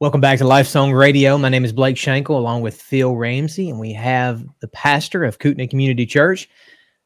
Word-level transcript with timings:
Welcome 0.00 0.20
back 0.20 0.38
to 0.38 0.46
Life 0.46 0.68
Song 0.68 0.92
Radio. 0.92 1.36
My 1.38 1.48
name 1.48 1.64
is 1.64 1.72
Blake 1.72 1.96
Shankle, 1.96 2.36
along 2.36 2.60
with 2.60 2.80
Phil 2.80 3.16
Ramsey, 3.16 3.68
and 3.68 3.80
we 3.80 3.92
have 3.94 4.46
the 4.60 4.68
pastor 4.68 5.24
of 5.24 5.40
Kootenai 5.40 5.66
Community 5.66 6.06
Church, 6.06 6.48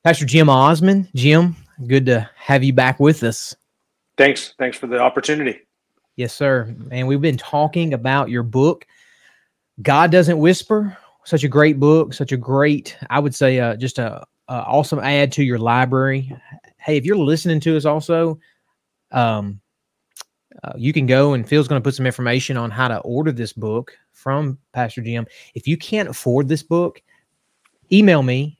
Pastor 0.05 0.27
Jim 0.27 0.51
Osman. 0.51 1.09
Jim, 1.15 1.57
good 1.87 2.05
to 2.05 2.29
have 2.37 2.63
you 2.63 2.75
back 2.75 3.01
with 3.01 3.23
us. 3.23 3.57
Thanks. 4.19 4.53
Thanks 4.59 4.77
for 4.77 4.89
the 4.89 4.99
opportunity. 4.99 5.59
Yes, 6.17 6.35
sir. 6.35 6.77
And 6.91 7.09
we've 7.09 7.23
been 7.23 7.39
talking 7.39 7.95
about 7.95 8.29
your 8.29 8.43
book, 8.43 8.87
God 9.81 10.13
Doesn't 10.13 10.37
Whisper. 10.37 10.95
Such 11.25 11.45
a 11.45 11.49
great 11.49 11.81
book, 11.81 12.13
such 12.13 12.33
a 12.33 12.37
great, 12.37 12.99
I 13.09 13.21
would 13.21 13.35
say, 13.35 13.59
uh, 13.59 13.75
just 13.75 13.99
a, 14.01 14.23
a 14.49 14.53
awesome 14.53 14.99
add 14.99 15.33
to 15.33 15.43
your 15.43 15.59
library. 15.59 16.37
Hey, 16.77 16.99
if 16.99 17.07
you're 17.07 17.17
listening 17.17 17.61
to 17.61 17.75
us 17.75 17.87
also, 17.87 18.39
um, 19.13 19.62
uh, 20.65 20.73
you 20.77 20.93
can 20.93 21.07
go 21.07 21.33
and 21.35 21.49
Phil's 21.49 21.69
going 21.69 21.81
to 21.81 21.85
put 21.85 21.95
some 21.95 22.07
information 22.07 22.57
on 22.57 22.71
how 22.71 22.89
to 22.89 22.99
order 22.99 23.33
this 23.33 23.53
book 23.53 23.93
from 24.13 24.59
Pastor 24.73 25.01
Jim. 25.03 25.27
If 25.55 25.67
you 25.67 25.77
can't 25.77 26.09
afford 26.09 26.49
this 26.49 26.63
book, 26.63 27.03
email 27.91 28.23
me. 28.23 28.59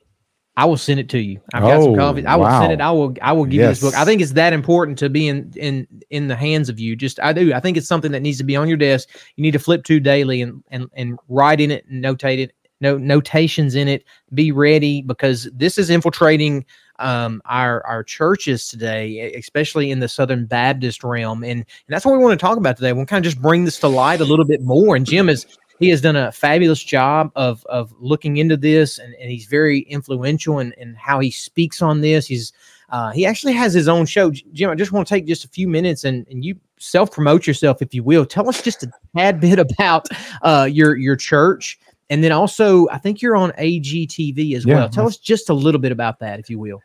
I 0.55 0.65
will 0.65 0.77
send 0.77 0.99
it 0.99 1.09
to 1.09 1.19
you. 1.19 1.41
I've 1.53 1.63
got 1.63 1.77
Oh, 1.77 1.85
some 1.85 1.95
copies. 1.95 2.25
I 2.25 2.35
will 2.35 2.43
wow. 2.43 2.61
send 2.61 2.73
it. 2.73 2.79
I 2.81 2.91
will. 2.91 3.15
I 3.23 3.31
will 3.31 3.45
give 3.45 3.53
you 3.61 3.67
this 3.67 3.81
book. 3.81 3.95
I 3.95 4.05
think 4.05 4.21
it's 4.21 4.33
that 4.33 4.53
important 4.53 4.99
to 4.99 5.09
be 5.09 5.27
in 5.27 5.51
in 5.55 5.87
in 6.11 6.27
the 6.27 6.35
hands 6.35 6.69
of 6.69 6.79
you. 6.79 6.95
Just 6.95 7.19
I 7.19 7.33
do. 7.33 7.53
I 7.55 7.59
think 7.59 7.75
it's 7.75 7.87
something 7.87 8.11
that 8.11 8.19
needs 8.19 8.37
to 8.37 8.43
be 8.43 8.55
on 8.55 8.67
your 8.67 8.77
desk. 8.77 9.09
You 9.35 9.41
need 9.41 9.53
to 9.53 9.59
flip 9.59 9.83
to 9.85 9.99
daily 9.99 10.43
and 10.43 10.63
and 10.69 10.85
and 10.93 11.17
write 11.27 11.59
in 11.59 11.71
it 11.71 11.87
and 11.87 12.03
notate 12.03 12.37
it. 12.37 12.53
No 12.83 12.97
notations 12.97 13.75
in 13.75 13.87
it. 13.87 14.03
Be 14.33 14.51
ready 14.51 15.01
because 15.01 15.49
this 15.53 15.77
is 15.77 15.89
infiltrating 15.89 16.65
um, 16.99 17.41
our 17.45 17.85
our 17.87 18.03
churches 18.03 18.67
today, 18.67 19.33
especially 19.33 19.89
in 19.89 19.99
the 19.99 20.09
Southern 20.09 20.45
Baptist 20.45 21.01
realm, 21.03 21.43
and, 21.43 21.59
and 21.61 21.65
that's 21.87 22.05
what 22.05 22.11
we 22.11 22.23
want 22.23 22.37
to 22.37 22.45
talk 22.45 22.57
about 22.57 22.75
today. 22.75 22.91
We'll 22.91 23.05
kind 23.05 23.25
of 23.25 23.31
just 23.31 23.41
bring 23.41 23.63
this 23.63 23.79
to 23.79 23.87
light 23.87 24.19
a 24.19 24.25
little 24.25 24.45
bit 24.45 24.61
more. 24.61 24.97
And 24.97 25.05
Jim 25.05 25.29
is 25.29 25.45
he 25.79 25.89
has 25.89 26.01
done 26.01 26.17
a 26.17 26.31
fabulous 26.31 26.83
job 26.83 27.31
of 27.35 27.65
of 27.67 27.93
looking 27.99 28.35
into 28.37 28.57
this, 28.57 28.99
and, 28.99 29.13
and 29.15 29.31
he's 29.31 29.45
very 29.45 29.79
influential 29.81 30.59
in, 30.59 30.73
in 30.73 30.93
how 30.95 31.19
he 31.19 31.31
speaks 31.31 31.81
on 31.81 32.01
this. 32.01 32.27
He's 32.27 32.51
uh, 32.89 33.11
he 33.11 33.25
actually 33.25 33.53
has 33.53 33.73
his 33.73 33.87
own 33.87 34.05
show. 34.05 34.29
Jim, 34.29 34.69
I 34.69 34.75
just 34.75 34.91
want 34.91 35.07
to 35.07 35.13
take 35.13 35.25
just 35.25 35.45
a 35.45 35.49
few 35.49 35.67
minutes 35.67 36.03
and, 36.03 36.27
and 36.29 36.43
you 36.43 36.55
self 36.77 37.11
promote 37.11 37.47
yourself, 37.47 37.81
if 37.81 37.93
you 37.93 38.03
will. 38.03 38.25
Tell 38.25 38.47
us 38.47 38.61
just 38.61 38.83
a 38.83 38.91
tad 39.15 39.39
bit 39.39 39.57
about 39.57 40.07
uh, 40.43 40.67
your 40.71 40.95
your 40.97 41.15
church. 41.15 41.79
And 42.09 42.23
then 42.23 42.31
also, 42.31 42.87
I 42.89 42.97
think 42.97 43.21
you're 43.21 43.35
on 43.35 43.51
AGTV 43.51 44.55
as 44.55 44.65
Yeah, 44.65 44.75
well. 44.75 44.89
Tell 44.89 45.07
us 45.07 45.17
just 45.17 45.49
a 45.49 45.53
little 45.53 45.81
bit 45.81 45.91
about 45.91 46.19
that, 46.19 46.39
if 46.39 46.49
you 46.49 46.59
will. 46.59 46.81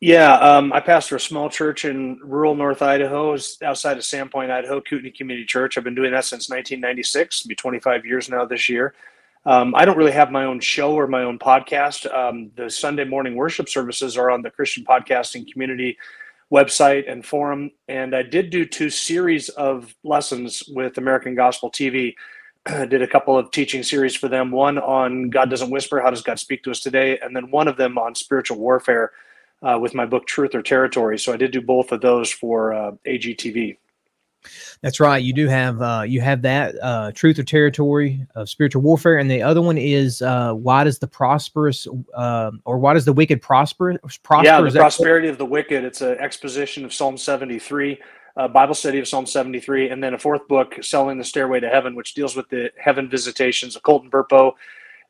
Yeah, 0.00 0.34
um, 0.34 0.72
I 0.72 0.78
pastor 0.78 1.16
a 1.16 1.20
small 1.20 1.50
church 1.50 1.84
in 1.84 2.20
rural 2.22 2.54
North 2.54 2.80
Idaho, 2.80 3.32
outside 3.62 3.96
of 3.96 4.04
Sandpoint, 4.04 4.50
Idaho, 4.50 4.80
Kootenai 4.80 5.10
Community 5.16 5.44
Church. 5.44 5.76
I've 5.76 5.82
been 5.82 5.96
doing 5.96 6.12
that 6.12 6.24
since 6.24 6.48
1996. 6.48 7.40
It'll 7.40 7.48
be 7.48 7.56
25 7.56 8.06
years 8.06 8.30
now 8.30 8.44
this 8.44 8.68
year. 8.68 8.94
Um, 9.46 9.74
I 9.74 9.84
don't 9.84 9.96
really 9.96 10.12
have 10.12 10.30
my 10.30 10.44
own 10.44 10.60
show 10.60 10.94
or 10.94 11.08
my 11.08 11.22
own 11.22 11.40
podcast. 11.40 12.12
Um, 12.14 12.50
the 12.56 12.70
Sunday 12.70 13.04
morning 13.04 13.34
worship 13.34 13.68
services 13.68 14.16
are 14.16 14.30
on 14.30 14.42
the 14.42 14.50
Christian 14.50 14.84
Podcasting 14.84 15.50
Community 15.50 15.98
website 16.52 17.10
and 17.10 17.24
forum. 17.26 17.70
And 17.88 18.14
I 18.14 18.22
did 18.22 18.50
do 18.50 18.64
two 18.64 18.90
series 18.90 19.48
of 19.50 19.94
lessons 20.04 20.62
with 20.68 20.98
American 20.98 21.34
Gospel 21.34 21.70
TV. 21.70 22.14
I 22.66 22.86
did 22.86 23.02
a 23.02 23.06
couple 23.06 23.38
of 23.38 23.50
teaching 23.50 23.82
series 23.82 24.14
for 24.14 24.28
them. 24.28 24.50
One 24.50 24.78
on 24.78 25.30
God 25.30 25.50
doesn't 25.50 25.70
whisper. 25.70 26.00
How 26.00 26.10
does 26.10 26.22
God 26.22 26.38
speak 26.38 26.62
to 26.64 26.70
us 26.70 26.80
today? 26.80 27.18
And 27.18 27.34
then 27.34 27.50
one 27.50 27.68
of 27.68 27.76
them 27.76 27.98
on 27.98 28.14
spiritual 28.14 28.58
warfare 28.58 29.12
uh, 29.62 29.78
with 29.80 29.94
my 29.94 30.06
book 30.06 30.26
Truth 30.26 30.54
or 30.54 30.62
Territory. 30.62 31.18
So 31.18 31.32
I 31.32 31.36
did 31.36 31.50
do 31.50 31.60
both 31.60 31.92
of 31.92 32.00
those 32.00 32.30
for 32.30 32.72
uh, 32.72 32.92
AGTV. 33.06 33.76
That's 34.82 35.00
right. 35.00 35.22
You 35.22 35.32
do 35.32 35.48
have 35.48 35.80
uh, 35.80 36.04
you 36.06 36.20
have 36.20 36.42
that 36.42 36.74
uh, 36.82 37.12
truth 37.12 37.38
or 37.38 37.44
territory 37.44 38.26
of 38.34 38.48
spiritual 38.50 38.82
warfare, 38.82 39.16
and 39.16 39.30
the 39.30 39.40
other 39.40 39.62
one 39.62 39.78
is 39.78 40.20
uh, 40.20 40.52
why 40.52 40.84
does 40.84 40.98
the 40.98 41.06
prosperous 41.06 41.88
uh, 42.14 42.50
or 42.66 42.78
why 42.78 42.92
does 42.92 43.06
the 43.06 43.12
wicked 43.14 43.40
prosper? 43.40 43.98
Prosper? 44.22 44.44
yeah, 44.44 44.60
the 44.60 44.70
prosperity 44.78 45.28
of 45.28 45.38
the 45.38 45.46
wicked. 45.46 45.82
It's 45.82 46.02
an 46.02 46.18
exposition 46.18 46.84
of 46.84 46.92
Psalm 46.92 47.16
73, 47.16 47.98
a 48.36 48.48
Bible 48.48 48.74
study 48.74 48.98
of 48.98 49.08
Psalm 49.08 49.26
73, 49.26 49.90
and 49.90 50.02
then 50.02 50.14
a 50.14 50.18
fourth 50.18 50.46
book, 50.48 50.82
Selling 50.82 51.18
the 51.18 51.24
Stairway 51.24 51.60
to 51.60 51.68
Heaven, 51.68 51.94
which 51.94 52.14
deals 52.14 52.34
with 52.34 52.48
the 52.48 52.70
heaven 52.78 53.08
visitations 53.08 53.76
of 53.76 53.82
Colton 53.82 54.10
Burpo 54.10 54.52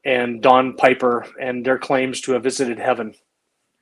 and 0.05 0.43
Don 0.43 0.75
Piper 0.75 1.27
and 1.41 1.65
their 1.65 1.79
claims 1.79 2.21
to 2.23 2.33
have 2.33 2.43
visited 2.43 2.79
heaven. 2.79 3.15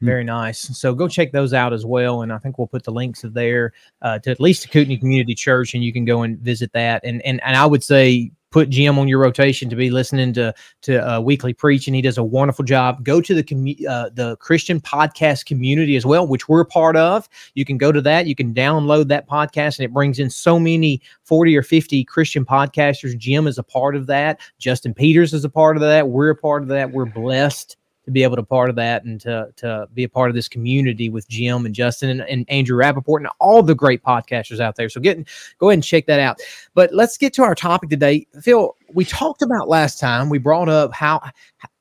Very 0.00 0.24
nice. 0.24 0.58
So 0.78 0.94
go 0.94 1.06
check 1.06 1.30
those 1.30 1.54
out 1.54 1.72
as 1.72 1.86
well, 1.86 2.22
and 2.22 2.32
I 2.32 2.38
think 2.38 2.58
we'll 2.58 2.66
put 2.66 2.82
the 2.82 2.90
links 2.90 3.22
of 3.22 3.34
there 3.34 3.72
uh, 4.02 4.18
to 4.20 4.30
at 4.32 4.40
least 4.40 4.62
the 4.62 4.68
Kootenai 4.68 4.96
Community 4.96 5.34
Church, 5.34 5.74
and 5.74 5.84
you 5.84 5.92
can 5.92 6.04
go 6.04 6.22
and 6.22 6.38
visit 6.40 6.72
that. 6.72 7.02
And 7.04 7.22
and 7.22 7.40
and 7.44 7.56
I 7.56 7.66
would 7.66 7.84
say 7.84 8.32
put 8.52 8.70
Jim 8.70 8.98
on 8.98 9.08
your 9.08 9.18
rotation 9.18 9.68
to 9.70 9.74
be 9.74 9.90
listening 9.90 10.32
to 10.34 10.54
to 10.82 11.10
uh, 11.10 11.20
weekly 11.20 11.52
preaching. 11.52 11.94
He 11.94 12.02
does 12.02 12.18
a 12.18 12.22
wonderful 12.22 12.64
job. 12.64 13.04
Go 13.04 13.20
to 13.20 13.34
the 13.34 13.42
commu- 13.42 13.84
uh, 13.88 14.10
the 14.14 14.36
Christian 14.36 14.80
podcast 14.80 15.46
community 15.46 15.96
as 15.96 16.06
well, 16.06 16.26
which 16.26 16.48
we're 16.48 16.64
part 16.64 16.96
of. 16.96 17.28
You 17.54 17.64
can 17.64 17.78
go 17.78 17.90
to 17.90 18.00
that. 18.02 18.26
You 18.26 18.34
can 18.34 18.54
download 18.54 19.08
that 19.08 19.28
podcast, 19.28 19.78
and 19.78 19.84
it 19.84 19.92
brings 19.92 20.18
in 20.18 20.30
so 20.30 20.60
many 20.60 21.00
forty 21.24 21.56
or 21.56 21.62
fifty 21.62 22.04
Christian 22.04 22.44
podcasters. 22.44 23.16
Jim 23.18 23.46
is 23.46 23.58
a 23.58 23.62
part 23.64 23.96
of 23.96 24.06
that. 24.06 24.40
Justin 24.58 24.94
Peters 24.94 25.32
is 25.32 25.44
a 25.44 25.50
part 25.50 25.76
of 25.76 25.80
that. 25.80 26.08
We're 26.08 26.30
a 26.30 26.36
part 26.36 26.62
of 26.62 26.68
that. 26.68 26.92
We're 26.92 27.06
blessed 27.06 27.76
to 28.04 28.10
be 28.10 28.22
able 28.22 28.36
to 28.36 28.42
part 28.42 28.68
of 28.68 28.76
that 28.76 29.04
and 29.04 29.20
to 29.20 29.48
to 29.56 29.88
be 29.94 30.04
a 30.04 30.08
part 30.08 30.28
of 30.28 30.34
this 30.34 30.48
community 30.48 31.08
with 31.08 31.28
Jim 31.28 31.64
and 31.66 31.74
Justin 31.74 32.10
and, 32.10 32.22
and 32.22 32.44
Andrew 32.48 32.76
Rappaport 32.76 33.18
and 33.18 33.28
all 33.38 33.62
the 33.62 33.74
great 33.74 34.02
podcasters 34.02 34.60
out 34.60 34.76
there. 34.76 34.88
So 34.88 35.00
get 35.00 35.18
go 35.58 35.68
ahead 35.68 35.76
and 35.76 35.84
check 35.84 36.06
that 36.06 36.20
out. 36.20 36.40
But 36.74 36.92
let's 36.92 37.16
get 37.16 37.32
to 37.34 37.42
our 37.42 37.54
topic 37.54 37.90
today. 37.90 38.26
Phil, 38.40 38.76
we 38.92 39.04
talked 39.04 39.42
about 39.42 39.68
last 39.68 40.00
time, 40.00 40.28
we 40.28 40.38
brought 40.38 40.68
up 40.68 40.92
how 40.92 41.20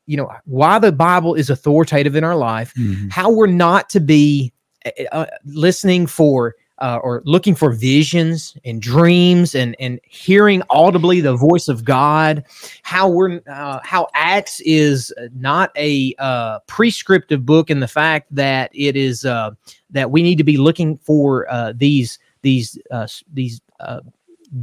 you 0.06 0.18
know 0.18 0.32
why 0.46 0.80
the 0.80 0.92
Bible 0.92 1.34
is 1.36 1.50
authoritative 1.50 2.16
in 2.16 2.24
our 2.24 2.36
life, 2.36 2.74
Mhm. 2.76 3.12
how 3.12 3.32
we're 3.32 3.48
not 3.48 3.90
to 3.92 4.00
be 4.00 4.54
uh, 4.86 4.92
uh, 5.12 5.26
listening 5.46 6.08
for 6.08 6.56
uh, 6.82 7.00
or 7.04 7.22
looking 7.26 7.56
for 7.56 7.72
visions 7.72 8.58
and 8.66 8.82
dreams 8.82 9.56
and 9.56 9.76
and 9.80 10.00
hearing 10.04 10.64
audibly 10.70 11.22
the 11.22 11.36
voice 11.36 11.68
of 11.68 11.86
God. 11.86 12.44
How 12.82 13.08
we're 13.08 13.40
uh, 13.48 13.80
how 13.84 14.08
Acts 14.16 14.60
is 14.66 15.14
not 15.36 15.72
a 15.78 16.14
uh, 16.18 16.60
prescriptive 16.68 17.46
book 17.46 17.70
in 17.70 17.80
the 17.80 17.88
fact 17.88 18.34
that 18.36 18.72
it 18.74 18.98
is 18.98 19.24
uh, 19.24 19.52
that 19.92 20.12
we 20.12 20.24
need 20.24 20.38
to 20.40 20.44
be 20.44 20.58
looking 20.58 20.98
for 20.98 21.50
uh, 21.50 21.74
these 21.76 22.20
these 22.42 22.78
uh, 22.90 23.08
these. 23.32 23.62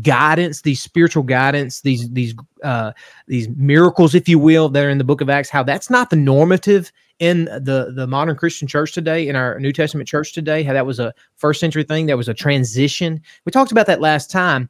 Guidance 0.03 0.61
these 0.61 0.83
spiritual 0.83 1.23
guidance 1.23 1.81
these 1.81 2.11
these 2.11 2.35
uh 2.63 2.93
these 3.27 3.49
miracles 3.49 4.15
if 4.15 4.29
you 4.29 4.39
will 4.39 4.69
that 4.69 4.85
are 4.85 4.91
in 4.91 4.99
the 4.99 5.03
book 5.03 5.23
of 5.23 5.31
acts 5.31 5.49
how 5.49 5.63
that's 5.63 5.89
not 5.89 6.11
the 6.11 6.17
normative 6.17 6.93
in 7.19 7.47
the 7.47 7.93
the 7.95 8.07
modern 8.07 8.37
Christian 8.37 8.69
church 8.69 8.93
today, 8.93 9.29
in 9.29 9.37
our 9.37 9.59
New 9.59 9.73
Testament 9.73 10.09
church 10.09 10.33
today, 10.33 10.63
how 10.63 10.73
that 10.73 10.87
was 10.87 11.01
a 11.01 11.13
first 11.37 11.61
century 11.61 11.85
thing, 11.85 12.07
that 12.07 12.17
was 12.17 12.29
a 12.29 12.35
transition. 12.35 13.21
We 13.45 13.53
talked 13.53 13.73
about 13.73 13.87
that 13.87 14.01
last 14.01 14.31
time. 14.31 14.69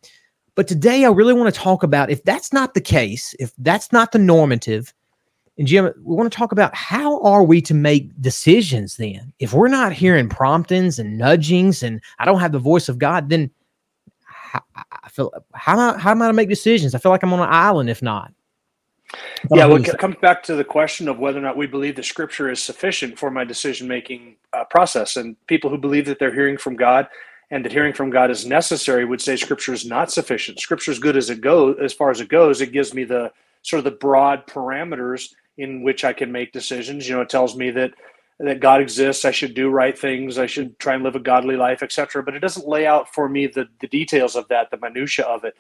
But 0.54 0.66
today 0.66 1.04
I 1.04 1.10
really 1.10 1.34
want 1.34 1.54
to 1.54 1.60
talk 1.60 1.82
about 1.82 2.10
if 2.10 2.25
that's 2.25 2.53
not 2.53 2.75
the 2.75 2.81
case, 2.81 3.34
if 3.38 3.53
that's 3.59 3.92
not 3.92 4.10
the 4.12 4.19
normative, 4.19 4.92
and 5.59 5.66
Jim, 5.66 5.92
we 6.04 6.14
want 6.14 6.31
to 6.32 6.36
talk 6.36 6.53
about 6.53 6.75
how 6.75 7.20
are 7.22 7.42
we 7.42 7.60
to 7.62 7.75
make 7.75 8.10
decisions 8.22 8.97
then? 8.97 9.32
If 9.41 9.53
we're 9.53 9.69
not 9.69 9.92
hearing 9.92 10.28
promptings 10.28 11.00
and 11.00 11.19
nudgings 11.19 11.82
and 11.82 12.00
I 12.20 12.25
don't 12.25 12.41
have 12.41 12.53
the 12.53 12.60
voice 12.60 12.88
of 12.88 12.98
God, 12.98 13.28
then 13.28 13.50
I 14.54 15.09
feel 15.10 15.32
how 15.54 15.72
am 15.72 15.97
I, 15.97 15.98
how 15.98 16.12
am 16.12 16.22
I 16.22 16.28
to 16.28 16.32
make 16.32 16.48
decisions? 16.48 16.94
I 16.94 16.98
feel 16.98 17.10
like 17.10 17.22
I'm 17.22 17.32
on 17.32 17.41
an 17.41 17.48
island 17.50 17.91
if 17.91 18.03
not. 18.03 18.32
Yeah, 19.50 19.66
well, 19.66 19.76
it 19.76 19.98
comes 19.98 20.16
back 20.20 20.42
to 20.44 20.54
the 20.54 20.64
question 20.64 21.08
of 21.08 21.19
whether 21.19 21.38
or 21.38 21.42
not 21.42 21.56
we 21.56 21.66
believe 21.66 21.96
the 21.96 22.02
scripture 22.02 22.50
is 22.50 22.62
sufficient 22.62 23.19
for 23.19 23.30
my 23.30 23.44
decision 23.44 23.88
making 23.88 24.36
uh, 24.52 24.64
process. 24.64 25.16
And 25.16 25.36
people 25.46 25.70
who 25.70 25.78
believe 25.78 26.06
that 26.06 26.19
they're 26.19 26.34
hearing 26.34 26.58
from 26.58 26.76
God 26.76 27.08
and 27.50 27.64
that 27.64 27.72
hearing 27.72 27.92
from 27.94 28.10
God 28.10 28.30
is 28.30 28.44
necessary 28.44 29.04
would 29.04 29.20
say 29.20 29.36
scripture 29.36 29.72
is 29.72 29.86
not 29.86 30.12
sufficient. 30.12 30.60
Scripture 30.60 30.91
is 30.91 30.98
good 30.98 31.16
as 31.16 31.30
it 31.30 31.41
goes, 31.41 31.76
as 31.82 31.94
far 31.94 32.10
as 32.10 32.20
it 32.20 32.28
goes. 32.28 32.60
It 32.60 32.72
gives 32.72 32.92
me 32.92 33.04
the 33.04 33.33
sort 33.62 33.78
of 33.78 33.84
the 33.84 33.92
broad 33.92 34.47
parameters 34.47 35.34
in 35.56 35.83
which 35.83 36.04
I 36.04 36.12
can 36.12 36.30
make 36.30 36.53
decisions. 36.53 37.09
You 37.09 37.16
know, 37.16 37.22
it 37.22 37.30
tells 37.30 37.56
me 37.56 37.71
that 37.72 37.92
that 38.41 38.60
God 38.60 38.80
exists. 38.80 39.24
I 39.24 39.33
should 39.33 39.54
do 39.54 39.68
right 39.68 39.98
things. 39.98 40.38
I 40.38 40.47
should 40.47 40.78
try 40.78 40.94
and 40.94 41.03
live 41.03 41.16
a 41.16 41.21
godly 41.21 41.56
life, 41.56 41.83
etc. 41.83 42.22
But 42.22 42.34
it 42.34 42.38
doesn't 42.38 42.68
lay 42.68 42.86
out 42.86 43.12
for 43.12 43.28
me 43.28 43.47
the 43.47 43.68
the 43.80 43.88
details 43.88 44.36
of 44.36 44.47
that, 44.48 44.71
the 44.71 44.77
minutia 44.77 45.24
of 45.24 45.44
it 45.44 45.54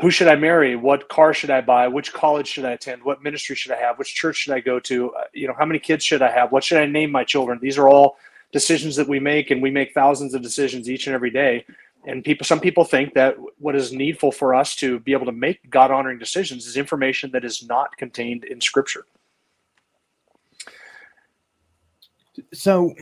who 0.00 0.10
should 0.10 0.28
I 0.28 0.36
marry? 0.36 0.76
What 0.76 1.08
car 1.08 1.32
should 1.32 1.50
I 1.50 1.60
buy? 1.62 1.88
Which 1.88 2.12
college 2.12 2.46
should 2.46 2.64
I 2.64 2.72
attend? 2.72 3.02
What 3.02 3.22
ministry 3.22 3.56
should 3.56 3.72
I 3.72 3.76
have? 3.80 3.98
Which 3.98 4.14
church 4.14 4.36
should 4.36 4.52
I 4.52 4.60
go 4.60 4.78
to? 4.80 5.14
Uh, 5.14 5.24
you 5.32 5.48
know, 5.48 5.54
how 5.58 5.64
many 5.64 5.78
kids 5.78 6.04
should 6.04 6.22
I 6.22 6.30
have? 6.30 6.52
What 6.52 6.64
should 6.64 6.78
I 6.78 6.86
name 6.86 7.10
my 7.10 7.24
children? 7.24 7.58
These 7.60 7.78
are 7.78 7.88
all 7.88 8.18
decisions 8.52 8.94
that 8.96 9.08
we 9.08 9.18
make, 9.18 9.50
and 9.50 9.62
we 9.62 9.70
make 9.70 9.94
thousands 9.94 10.34
of 10.34 10.42
decisions 10.42 10.90
each 10.90 11.06
and 11.06 11.14
every 11.14 11.30
day. 11.30 11.64
And 12.06 12.22
people, 12.22 12.44
some 12.44 12.60
people 12.60 12.84
think 12.84 13.14
that 13.14 13.36
what 13.58 13.74
is 13.74 13.92
needful 13.92 14.30
for 14.32 14.54
us 14.54 14.76
to 14.76 15.00
be 15.00 15.12
able 15.12 15.26
to 15.26 15.32
make 15.32 15.68
God 15.70 15.90
honoring 15.90 16.18
decisions 16.18 16.66
is 16.66 16.76
information 16.76 17.30
that 17.32 17.44
is 17.44 17.66
not 17.66 17.96
contained 17.96 18.44
in 18.44 18.60
Scripture. 18.60 19.06
So 22.52 22.94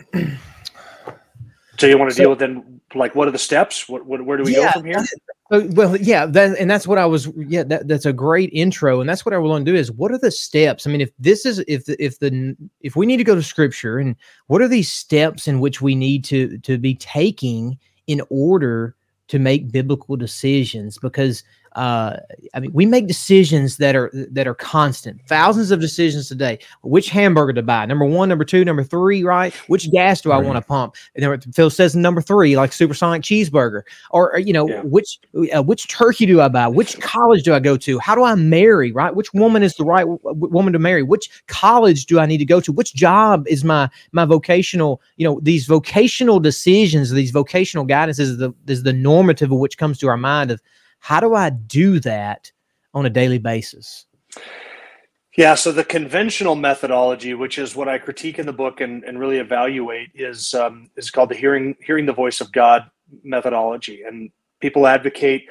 So 1.76 1.88
you 1.88 1.98
want 1.98 2.10
to 2.10 2.14
So- 2.14 2.22
deal 2.22 2.30
with 2.30 2.38
then, 2.38 2.80
like, 2.94 3.14
what 3.16 3.26
are 3.26 3.32
the 3.32 3.38
steps? 3.38 3.88
What, 3.88 4.06
what 4.06 4.24
where 4.24 4.36
do 4.38 4.44
we 4.44 4.54
go 4.54 4.70
from 4.70 4.84
here? 4.84 5.04
Uh, 5.50 5.62
well, 5.70 5.94
yeah, 5.96 6.24
that, 6.24 6.56
and 6.58 6.70
that's 6.70 6.86
what 6.86 6.96
I 6.96 7.04
was. 7.04 7.30
Yeah, 7.36 7.64
that, 7.64 7.86
that's 7.86 8.06
a 8.06 8.12
great 8.14 8.50
intro, 8.52 9.00
and 9.00 9.08
that's 9.08 9.26
what 9.26 9.34
I 9.34 9.38
want 9.38 9.66
to 9.66 9.72
do. 9.72 9.76
Is 9.76 9.92
what 9.92 10.10
are 10.10 10.18
the 10.18 10.30
steps? 10.30 10.86
I 10.86 10.90
mean, 10.90 11.02
if 11.02 11.10
this 11.18 11.44
is 11.44 11.62
if 11.68 11.84
the, 11.84 12.02
if 12.02 12.18
the 12.18 12.56
if 12.80 12.96
we 12.96 13.04
need 13.04 13.18
to 13.18 13.24
go 13.24 13.34
to 13.34 13.42
Scripture, 13.42 13.98
and 13.98 14.16
what 14.46 14.62
are 14.62 14.68
these 14.68 14.90
steps 14.90 15.46
in 15.46 15.60
which 15.60 15.82
we 15.82 15.94
need 15.94 16.24
to 16.24 16.56
to 16.58 16.78
be 16.78 16.94
taking 16.94 17.78
in 18.06 18.22
order 18.30 18.96
to 19.28 19.38
make 19.38 19.70
biblical 19.70 20.16
decisions? 20.16 20.96
Because 20.96 21.44
uh, 21.74 22.18
I 22.54 22.60
mean, 22.60 22.72
we 22.72 22.86
make 22.86 23.06
decisions 23.06 23.78
that 23.78 23.96
are 23.96 24.10
that 24.12 24.46
are 24.46 24.54
constant. 24.54 25.20
Thousands 25.26 25.70
of 25.70 25.80
decisions 25.80 26.28
today. 26.28 26.58
Which 26.82 27.10
hamburger 27.10 27.52
to 27.52 27.62
buy? 27.62 27.86
Number 27.86 28.04
one, 28.04 28.28
number 28.28 28.44
two, 28.44 28.64
number 28.64 28.84
three. 28.84 29.24
Right? 29.24 29.52
Which 29.68 29.90
gas 29.90 30.20
do 30.20 30.30
I 30.30 30.38
want 30.38 30.56
to 30.56 30.62
pump? 30.62 30.94
And 31.14 31.24
then 31.24 31.40
Phil 31.52 31.70
says 31.70 31.96
number 31.96 32.20
three, 32.20 32.56
like 32.56 32.72
supersonic 32.72 33.22
cheeseburger. 33.22 33.82
Or, 34.10 34.38
you 34.38 34.52
know, 34.52 34.68
yeah. 34.68 34.82
which 34.82 35.18
uh, 35.54 35.62
which 35.62 35.88
turkey 35.88 36.26
do 36.26 36.40
I 36.40 36.48
buy? 36.48 36.68
Which 36.68 37.00
college 37.00 37.42
do 37.42 37.54
I 37.54 37.60
go 37.60 37.76
to? 37.76 37.98
How 37.98 38.14
do 38.14 38.22
I 38.22 38.34
marry? 38.34 38.92
Right? 38.92 39.14
Which 39.14 39.32
woman 39.34 39.62
is 39.62 39.74
the 39.74 39.84
right 39.84 40.06
w- 40.06 40.18
woman 40.24 40.72
to 40.72 40.78
marry? 40.78 41.02
Which 41.02 41.28
college 41.48 42.06
do 42.06 42.20
I 42.20 42.26
need 42.26 42.38
to 42.38 42.44
go 42.44 42.60
to? 42.60 42.72
Which 42.72 42.94
job 42.94 43.46
is 43.48 43.64
my 43.64 43.90
my 44.12 44.24
vocational? 44.24 45.02
You 45.16 45.26
know, 45.26 45.40
these 45.42 45.66
vocational 45.66 46.38
decisions, 46.38 47.10
these 47.10 47.32
vocational 47.32 47.86
guidances 47.86 48.20
is 48.20 48.38
the 48.38 48.54
is 48.68 48.84
the 48.84 48.92
normative 48.92 49.50
of 49.50 49.58
which 49.58 49.76
comes 49.76 49.98
to 49.98 50.08
our 50.08 50.16
mind 50.16 50.50
of 50.50 50.62
how 51.04 51.20
do 51.20 51.34
I 51.34 51.50
do 51.50 52.00
that 52.00 52.50
on 52.94 53.04
a 53.04 53.10
daily 53.10 53.36
basis? 53.36 54.06
Yeah, 55.36 55.54
so 55.54 55.70
the 55.70 55.84
conventional 55.84 56.54
methodology, 56.54 57.34
which 57.34 57.58
is 57.58 57.76
what 57.76 57.90
I 57.90 57.98
critique 57.98 58.38
in 58.38 58.46
the 58.46 58.54
book 58.54 58.80
and, 58.80 59.04
and 59.04 59.20
really 59.20 59.36
evaluate, 59.36 60.08
is 60.14 60.54
um, 60.54 60.88
is 60.96 61.10
called 61.10 61.28
the 61.28 61.34
hearing 61.34 61.76
hearing 61.84 62.06
the 62.06 62.14
voice 62.14 62.40
of 62.40 62.50
God 62.52 62.90
methodology. 63.22 64.00
And 64.00 64.30
people 64.60 64.86
advocate 64.86 65.44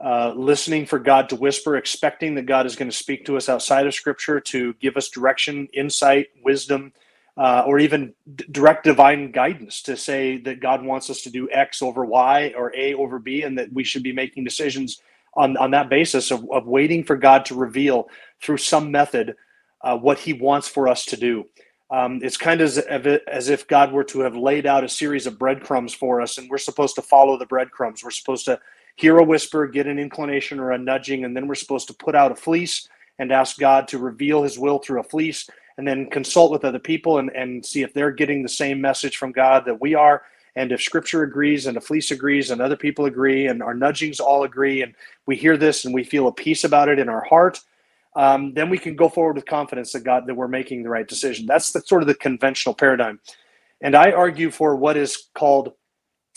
uh, 0.00 0.32
listening 0.36 0.86
for 0.86 1.00
God 1.00 1.28
to 1.30 1.34
whisper, 1.34 1.74
expecting 1.74 2.36
that 2.36 2.46
God 2.46 2.64
is 2.64 2.76
going 2.76 2.90
to 2.90 2.96
speak 2.96 3.26
to 3.26 3.36
us 3.36 3.48
outside 3.48 3.88
of 3.88 3.94
Scripture 3.94 4.38
to 4.38 4.74
give 4.74 4.96
us 4.96 5.08
direction, 5.08 5.66
insight, 5.72 6.28
wisdom, 6.44 6.92
uh, 7.36 7.64
or 7.66 7.78
even 7.78 8.14
d- 8.34 8.44
direct 8.50 8.84
divine 8.84 9.32
guidance 9.32 9.82
to 9.82 9.96
say 9.96 10.38
that 10.38 10.60
God 10.60 10.84
wants 10.84 11.10
us 11.10 11.22
to 11.22 11.30
do 11.30 11.48
X 11.50 11.82
over 11.82 12.04
Y 12.04 12.54
or 12.56 12.74
A 12.76 12.94
over 12.94 13.18
B, 13.18 13.42
and 13.42 13.58
that 13.58 13.72
we 13.72 13.84
should 13.84 14.02
be 14.02 14.12
making 14.12 14.44
decisions 14.44 15.00
on, 15.34 15.56
on 15.56 15.72
that 15.72 15.88
basis 15.88 16.30
of, 16.30 16.48
of 16.50 16.66
waiting 16.66 17.02
for 17.02 17.16
God 17.16 17.44
to 17.46 17.54
reveal 17.54 18.08
through 18.40 18.58
some 18.58 18.90
method 18.90 19.34
uh, 19.82 19.96
what 19.96 20.18
He 20.18 20.32
wants 20.32 20.68
for 20.68 20.88
us 20.88 21.04
to 21.06 21.16
do. 21.16 21.44
Um, 21.90 22.20
it's 22.22 22.36
kind 22.36 22.60
of 22.60 22.66
as, 22.66 22.78
as 23.26 23.48
if 23.48 23.66
God 23.68 23.92
were 23.92 24.04
to 24.04 24.20
have 24.20 24.36
laid 24.36 24.66
out 24.66 24.84
a 24.84 24.88
series 24.88 25.26
of 25.26 25.38
breadcrumbs 25.38 25.92
for 25.92 26.20
us, 26.20 26.38
and 26.38 26.48
we're 26.48 26.58
supposed 26.58 26.94
to 26.96 27.02
follow 27.02 27.36
the 27.36 27.46
breadcrumbs. 27.46 28.02
We're 28.02 28.10
supposed 28.10 28.46
to 28.46 28.60
hear 28.96 29.18
a 29.18 29.24
whisper, 29.24 29.66
get 29.66 29.86
an 29.86 29.98
inclination 29.98 30.60
or 30.60 30.70
a 30.70 30.78
nudging, 30.78 31.24
and 31.24 31.36
then 31.36 31.46
we're 31.48 31.54
supposed 31.56 31.88
to 31.88 31.94
put 31.94 32.14
out 32.14 32.32
a 32.32 32.36
fleece 32.36 32.88
and 33.18 33.30
ask 33.30 33.58
God 33.58 33.88
to 33.88 33.98
reveal 33.98 34.44
His 34.44 34.58
will 34.58 34.78
through 34.78 35.00
a 35.00 35.04
fleece 35.04 35.48
and 35.78 35.86
then 35.86 36.08
consult 36.10 36.52
with 36.52 36.64
other 36.64 36.78
people 36.78 37.18
and, 37.18 37.30
and 37.30 37.64
see 37.64 37.82
if 37.82 37.92
they're 37.92 38.10
getting 38.10 38.42
the 38.42 38.48
same 38.48 38.80
message 38.80 39.16
from 39.16 39.32
God 39.32 39.64
that 39.66 39.80
we 39.80 39.94
are. 39.94 40.22
And 40.56 40.70
if 40.70 40.80
scripture 40.80 41.22
agrees 41.22 41.66
and 41.66 41.76
the 41.76 41.80
fleece 41.80 42.10
agrees 42.10 42.50
and 42.50 42.60
other 42.60 42.76
people 42.76 43.06
agree 43.06 43.48
and 43.48 43.62
our 43.62 43.74
nudgings 43.74 44.20
all 44.20 44.44
agree 44.44 44.82
and 44.82 44.94
we 45.26 45.36
hear 45.36 45.56
this 45.56 45.84
and 45.84 45.92
we 45.92 46.04
feel 46.04 46.28
a 46.28 46.32
peace 46.32 46.62
about 46.62 46.88
it 46.88 46.98
in 46.98 47.08
our 47.08 47.24
heart, 47.24 47.60
um, 48.14 48.54
then 48.54 48.70
we 48.70 48.78
can 48.78 48.94
go 48.94 49.08
forward 49.08 49.34
with 49.34 49.46
confidence 49.46 49.92
that 49.92 50.04
God 50.04 50.26
that 50.26 50.34
we're 50.34 50.46
making 50.46 50.84
the 50.84 50.88
right 50.88 51.08
decision. 51.08 51.46
That's 51.46 51.72
the 51.72 51.80
sort 51.80 52.02
of 52.02 52.08
the 52.08 52.14
conventional 52.14 52.74
paradigm. 52.74 53.18
And 53.80 53.96
I 53.96 54.12
argue 54.12 54.50
for 54.50 54.76
what 54.76 54.96
is 54.96 55.28
called 55.34 55.72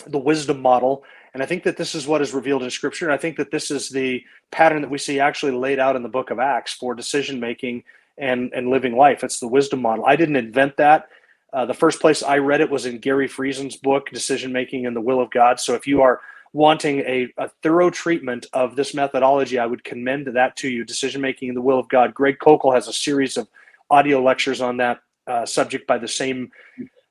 the 0.08 0.18
wisdom 0.18 0.62
model. 0.62 1.04
And 1.34 1.44
I 1.44 1.46
think 1.46 1.64
that 1.64 1.78
this 1.78 1.94
is 1.94 2.08
what 2.08 2.22
is 2.22 2.34
revealed 2.34 2.64
in 2.64 2.72
scripture. 2.72 3.06
And 3.06 3.14
I 3.14 3.18
think 3.18 3.38
that 3.38 3.52
this 3.52 3.70
is 3.70 3.90
the 3.90 4.24
pattern 4.52 4.82
that 4.82 4.90
we 4.90 4.98
see 4.98 5.20
actually 5.20 5.52
laid 5.52 5.78
out 5.78 5.96
in 5.96 6.02
the 6.02 6.10
book 6.10 6.32
of 6.32 6.40
Acts 6.40 6.74
for 6.74 6.96
decision 6.96 7.40
making 7.40 7.84
and 8.18 8.52
and 8.54 8.70
living 8.70 8.96
life. 8.96 9.24
It's 9.24 9.40
the 9.40 9.48
wisdom 9.48 9.82
model. 9.82 10.06
I 10.06 10.16
didn't 10.16 10.36
invent 10.36 10.78
that. 10.78 11.08
Uh, 11.54 11.66
the 11.66 11.74
first 11.74 12.02
place 12.02 12.24
I 12.24 12.38
read 12.38 12.62
it 12.62 12.70
was 12.70 12.86
in 12.86 13.00
Gary 13.00 13.28
Friesen's 13.28 13.78
book, 13.78 14.10
Decision 14.12 14.52
Making 14.52 14.86
and 14.86 14.96
the 14.96 15.02
Will 15.02 15.22
of 15.22 15.32
God. 15.32 15.60
So 15.60 15.76
if 15.76 15.88
you 15.88 16.02
are 16.02 16.22
wanting 16.54 17.00
a, 17.00 17.32
a 17.38 17.50
thorough 17.64 17.90
treatment 17.90 18.46
of 18.54 18.76
this 18.76 18.94
methodology, 18.94 19.58
I 19.58 19.66
would 19.66 19.84
commend 19.84 20.28
that 20.28 20.56
to 20.58 20.70
you, 20.70 20.84
Decision 20.84 21.22
Making 21.22 21.50
and 21.50 21.58
the 21.58 21.62
Will 21.62 21.80
of 21.80 21.88
God. 21.90 22.14
Greg 22.14 22.38
Koukl 22.40 22.74
has 22.74 22.88
a 22.88 22.94
series 22.94 23.38
of 23.38 23.48
audio 23.90 24.22
lectures 24.22 24.62
on 24.62 24.78
that 24.78 25.00
uh, 25.28 25.46
subject 25.46 25.88
by 25.88 25.98
the 25.98 26.08
same 26.08 26.52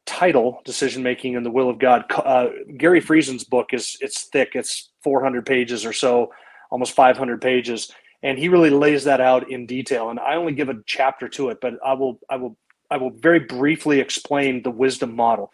title, 0.05 0.61
Decision 0.64 1.03
Making 1.03 1.37
and 1.37 1.44
the 1.44 1.50
Will 1.50 1.70
of 1.70 1.79
God. 1.79 2.05
Uh, 2.11 2.49
Gary 2.76 3.00
Friesen's 3.00 3.44
book 3.44 3.73
is 3.73 3.97
it's 4.00 4.25
thick. 4.25 4.50
It's 4.55 4.91
400 5.03 5.47
pages 5.47 5.87
or 5.87 5.93
so, 5.93 6.32
almost 6.70 6.93
500 6.93 7.41
pages 7.41 7.93
and 8.26 8.38
he 8.38 8.49
really 8.49 8.70
lays 8.70 9.05
that 9.05 9.20
out 9.20 9.50
in 9.50 9.67
detail 9.67 10.11
and 10.11 10.19
i 10.19 10.34
only 10.34 10.52
give 10.52 10.69
a 10.69 10.82
chapter 10.84 11.28
to 11.28 11.49
it 11.49 11.61
but 11.61 11.75
i 11.84 11.93
will 11.93 12.19
i 12.28 12.37
will 12.37 12.56
i 12.90 12.96
will 12.96 13.11
very 13.11 13.40
briefly 13.40 14.00
explain 14.00 14.62
the 14.62 14.70
wisdom 14.70 15.14
model. 15.14 15.52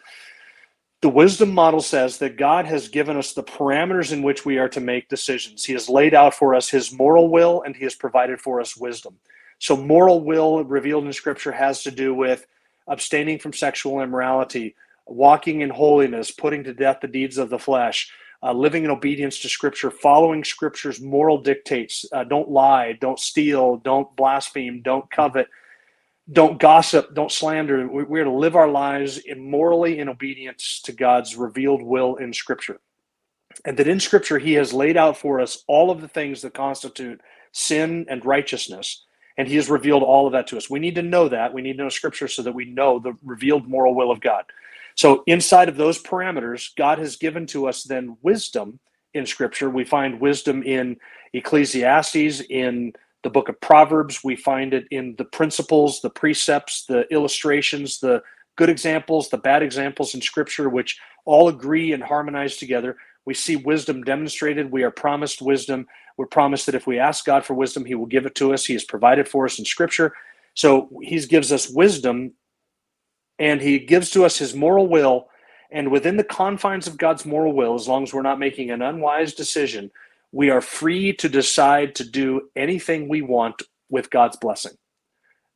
The 1.01 1.09
wisdom 1.09 1.53
model 1.53 1.81
says 1.81 2.17
that 2.19 2.37
god 2.37 2.65
has 2.65 2.87
given 2.87 3.17
us 3.17 3.33
the 3.33 3.43
parameters 3.43 4.11
in 4.11 4.21
which 4.21 4.45
we 4.45 4.57
are 4.57 4.69
to 4.69 4.79
make 4.79 5.09
decisions. 5.09 5.65
He 5.65 5.73
has 5.73 5.89
laid 5.89 6.13
out 6.13 6.33
for 6.33 6.55
us 6.55 6.69
his 6.69 6.93
moral 6.93 7.29
will 7.29 7.61
and 7.63 7.75
he 7.75 7.83
has 7.83 7.95
provided 7.95 8.39
for 8.39 8.61
us 8.61 8.77
wisdom. 8.77 9.17
So 9.59 9.75
moral 9.75 10.23
will 10.23 10.63
revealed 10.63 11.05
in 11.05 11.13
scripture 11.13 11.51
has 11.51 11.83
to 11.83 11.91
do 11.91 12.13
with 12.13 12.47
abstaining 12.87 13.39
from 13.39 13.53
sexual 13.53 14.01
immorality 14.01 14.75
walking 15.05 15.61
in 15.61 15.69
holiness 15.69 16.31
putting 16.31 16.63
to 16.63 16.73
death 16.73 16.99
the 17.01 17.07
deeds 17.07 17.37
of 17.37 17.49
the 17.49 17.59
flesh 17.59 18.11
uh, 18.43 18.51
living 18.51 18.83
in 18.83 18.91
obedience 18.91 19.39
to 19.39 19.49
Scripture, 19.49 19.89
following 19.89 20.43
Scripture's 20.43 20.99
moral 20.99 21.41
dictates. 21.41 22.05
Uh, 22.11 22.25
don't 22.25 22.49
lie, 22.49 22.93
don't 22.93 23.19
steal, 23.19 23.77
don't 23.77 24.13
blaspheme, 24.17 24.81
don't 24.81 25.09
covet, 25.09 25.47
don't 26.31 26.59
gossip, 26.59 27.15
don't 27.15 27.31
slander. 27.31 27.87
We're 27.87 28.25
to 28.25 28.31
live 28.31 28.55
our 28.55 28.67
lives 28.67 29.17
immorally 29.17 29.99
in 29.99 30.09
obedience 30.09 30.81
to 30.83 30.91
God's 30.91 31.37
revealed 31.37 31.81
will 31.81 32.17
in 32.17 32.33
Scripture. 32.33 32.81
And 33.65 33.77
that 33.77 33.87
in 33.87 33.99
Scripture, 33.99 34.39
He 34.39 34.53
has 34.53 34.73
laid 34.73 34.97
out 34.97 35.17
for 35.17 35.39
us 35.39 35.63
all 35.67 35.89
of 35.89 36.01
the 36.01 36.07
things 36.07 36.41
that 36.41 36.53
constitute 36.53 37.21
sin 37.53 38.05
and 38.09 38.25
righteousness. 38.25 39.05
And 39.37 39.47
He 39.47 39.55
has 39.55 39.69
revealed 39.69 40.03
all 40.03 40.27
of 40.27 40.33
that 40.33 40.47
to 40.47 40.57
us. 40.57 40.69
We 40.69 40.79
need 40.79 40.95
to 40.95 41.01
know 41.01 41.29
that. 41.29 41.53
We 41.53 41.61
need 41.61 41.77
to 41.77 41.83
know 41.83 41.89
Scripture 41.89 42.27
so 42.27 42.41
that 42.41 42.55
we 42.55 42.65
know 42.65 42.99
the 42.99 43.13
revealed 43.23 43.69
moral 43.69 43.95
will 43.95 44.11
of 44.11 44.19
God. 44.19 44.43
So, 44.95 45.23
inside 45.27 45.69
of 45.69 45.77
those 45.77 46.01
parameters, 46.01 46.75
God 46.75 46.99
has 46.99 47.15
given 47.15 47.45
to 47.47 47.67
us 47.67 47.83
then 47.83 48.17
wisdom 48.21 48.79
in 49.13 49.25
Scripture. 49.25 49.69
We 49.69 49.85
find 49.85 50.19
wisdom 50.19 50.63
in 50.63 50.97
Ecclesiastes, 51.33 52.41
in 52.49 52.93
the 53.23 53.29
book 53.29 53.49
of 53.49 53.59
Proverbs. 53.61 54.23
We 54.23 54.35
find 54.35 54.73
it 54.73 54.85
in 54.91 55.15
the 55.17 55.25
principles, 55.25 56.01
the 56.01 56.09
precepts, 56.09 56.85
the 56.85 57.05
illustrations, 57.11 57.99
the 57.99 58.21
good 58.55 58.69
examples, 58.69 59.29
the 59.29 59.37
bad 59.37 59.63
examples 59.63 60.13
in 60.13 60.21
Scripture, 60.21 60.69
which 60.69 60.99
all 61.25 61.47
agree 61.47 61.93
and 61.93 62.03
harmonize 62.03 62.57
together. 62.57 62.97
We 63.25 63.33
see 63.33 63.55
wisdom 63.55 64.03
demonstrated. 64.03 64.71
We 64.71 64.83
are 64.83 64.91
promised 64.91 65.41
wisdom. 65.41 65.87
We're 66.17 66.27
promised 66.27 66.65
that 66.65 66.75
if 66.75 66.85
we 66.85 66.99
ask 66.99 67.25
God 67.25 67.45
for 67.45 67.53
wisdom, 67.53 67.85
He 67.85 67.95
will 67.95 68.05
give 68.05 68.25
it 68.25 68.35
to 68.35 68.53
us. 68.53 68.65
He 68.65 68.73
has 68.73 68.83
provided 68.83 69.27
for 69.27 69.45
us 69.45 69.57
in 69.57 69.65
Scripture. 69.65 70.13
So 70.53 70.89
He 71.01 71.19
gives 71.25 71.51
us 71.51 71.69
wisdom 71.69 72.33
and 73.43 73.61
he 73.61 73.79
gives 73.79 74.09
to 74.11 74.23
us 74.23 74.37
his 74.37 74.55
moral 74.55 74.87
will 74.87 75.27
and 75.71 75.91
within 75.91 76.17
the 76.17 76.23
confines 76.23 76.87
of 76.87 76.97
God's 76.97 77.25
moral 77.25 77.53
will 77.53 77.75
as 77.75 77.87
long 77.87 78.03
as 78.03 78.13
we're 78.13 78.21
not 78.21 78.39
making 78.39 78.71
an 78.71 78.81
unwise 78.81 79.33
decision 79.33 79.91
we 80.31 80.49
are 80.49 80.61
free 80.61 81.13
to 81.13 81.29
decide 81.29 81.95
to 81.95 82.09
do 82.09 82.49
anything 82.55 83.07
we 83.07 83.21
want 83.21 83.61
with 83.89 84.09
God's 84.09 84.37
blessing 84.37 84.73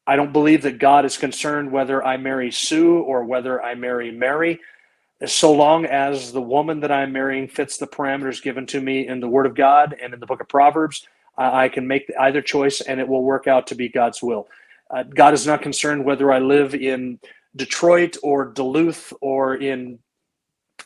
I 0.05 0.15
don't 0.15 0.33
believe 0.33 0.61
that 0.63 0.79
God 0.79 1.05
is 1.05 1.17
concerned 1.17 1.71
whether 1.71 2.03
I 2.03 2.17
marry 2.17 2.51
Sue 2.51 2.99
or 2.99 3.23
whether 3.23 3.61
I 3.61 3.75
marry 3.75 4.11
Mary 4.11 4.59
so 5.25 5.51
long 5.51 5.85
as 5.85 6.31
the 6.31 6.41
woman 6.41 6.79
that 6.81 6.91
I'm 6.91 7.11
marrying 7.11 7.47
fits 7.47 7.77
the 7.77 7.87
parameters 7.87 8.41
given 8.41 8.67
to 8.67 8.79
me 8.79 9.07
in 9.07 9.19
the 9.19 9.27
Word 9.27 9.47
of 9.47 9.55
God 9.55 9.95
and 10.01 10.13
in 10.13 10.19
the 10.19 10.27
book 10.27 10.41
of 10.41 10.47
Proverbs, 10.47 11.07
I 11.37 11.69
can 11.69 11.87
make 11.87 12.11
either 12.19 12.41
choice 12.41 12.81
and 12.81 12.99
it 12.99 13.07
will 13.07 13.23
work 13.23 13.47
out 13.47 13.67
to 13.67 13.75
be 13.75 13.89
God's 13.89 14.21
will. 14.21 14.47
Uh, 14.89 15.03
God 15.03 15.33
is 15.33 15.45
not 15.45 15.61
concerned 15.61 16.05
whether 16.05 16.31
I 16.31 16.39
live 16.39 16.73
in 16.73 17.19
Detroit 17.57 18.17
or 18.23 18.45
Duluth 18.45 19.13
or 19.21 19.55
in 19.55 19.99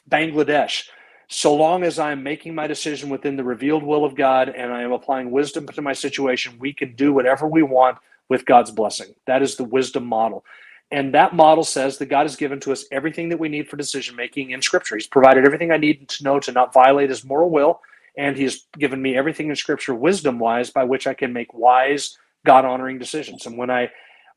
Bangladesh. 0.10 0.88
So 1.28 1.56
long 1.56 1.84
as 1.84 1.98
I'm 2.00 2.24
making 2.24 2.56
my 2.56 2.68
decision 2.68 3.10
within 3.10 3.38
the 3.38 3.44
revealed 3.44 3.84
will 3.84 4.04
of 4.04 4.16
God 4.16 4.50
and 4.50 4.74
I 4.74 4.82
am 4.82 4.92
applying 4.92 5.32
wisdom 5.32 5.68
to 5.68 5.82
my 5.82 5.94
situation, 5.94 6.58
we 6.60 6.74
can 6.74 6.96
do 6.96 7.14
whatever 7.14 7.48
we 7.48 7.64
want 7.64 7.98
with 8.28 8.46
God's 8.46 8.72
blessing. 8.72 9.14
That 9.28 9.42
is 9.42 9.56
the 9.56 9.64
wisdom 9.64 10.06
model. 10.06 10.44
And 10.92 11.14
that 11.14 11.34
model 11.34 11.64
says 11.64 11.98
that 11.98 12.08
God 12.08 12.24
has 12.24 12.36
given 12.36 12.60
to 12.62 12.72
us 12.74 12.86
everything 12.92 13.30
that 13.30 13.40
we 13.40 13.48
need 13.48 13.70
for 13.70 13.78
decision 13.78 14.16
making 14.16 14.52
in 14.52 14.62
Scripture. 14.62 14.96
He's 14.96 15.08
provided 15.08 15.46
everything 15.46 15.72
I 15.72 15.78
need 15.78 16.10
to 16.10 16.24
know 16.24 16.40
to 16.42 16.52
not 16.52 16.74
violate 16.74 17.10
His 17.10 17.24
moral 17.24 17.50
will. 17.50 17.80
And 18.18 18.36
He 18.36 18.44
has 18.44 18.66
given 18.78 19.02
me 19.02 19.16
everything 19.16 19.50
in 19.50 19.56
Scripture, 19.56 19.96
wisdom 19.96 20.38
wise, 20.38 20.70
by 20.70 20.84
which 20.84 21.08
I 21.08 21.14
can 21.14 21.32
make 21.32 21.54
wise, 21.54 22.18
God 22.46 22.66
honoring 22.66 23.00
decisions. 23.00 23.46
And 23.46 23.58
when 23.58 23.70
I 23.72 23.90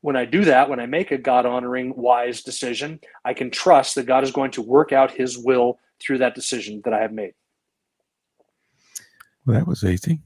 when 0.05 0.15
I 0.15 0.23
do 0.23 0.45
that, 0.45 0.69
when 0.69 0.79
I 0.79 0.85
make 0.85 1.09
a 1.09 1.17
God 1.17 1.47
honoring, 1.47 1.91
wise 1.95 2.43
decision, 2.43 2.99
I 3.25 3.33
can 3.33 3.49
trust 3.49 3.95
that 3.95 4.05
God 4.05 4.23
is 4.23 4.31
going 4.31 4.51
to 4.51 4.61
work 4.61 4.91
out 4.91 5.09
his 5.09 5.35
will 5.35 5.79
through 5.99 6.19
that 6.19 6.35
decision 6.35 6.79
that 6.85 6.93
I 6.93 7.01
have 7.01 7.11
made. 7.11 7.33
Well, 9.47 9.57
that 9.57 9.67
was 9.67 9.83
easy. 9.83 10.19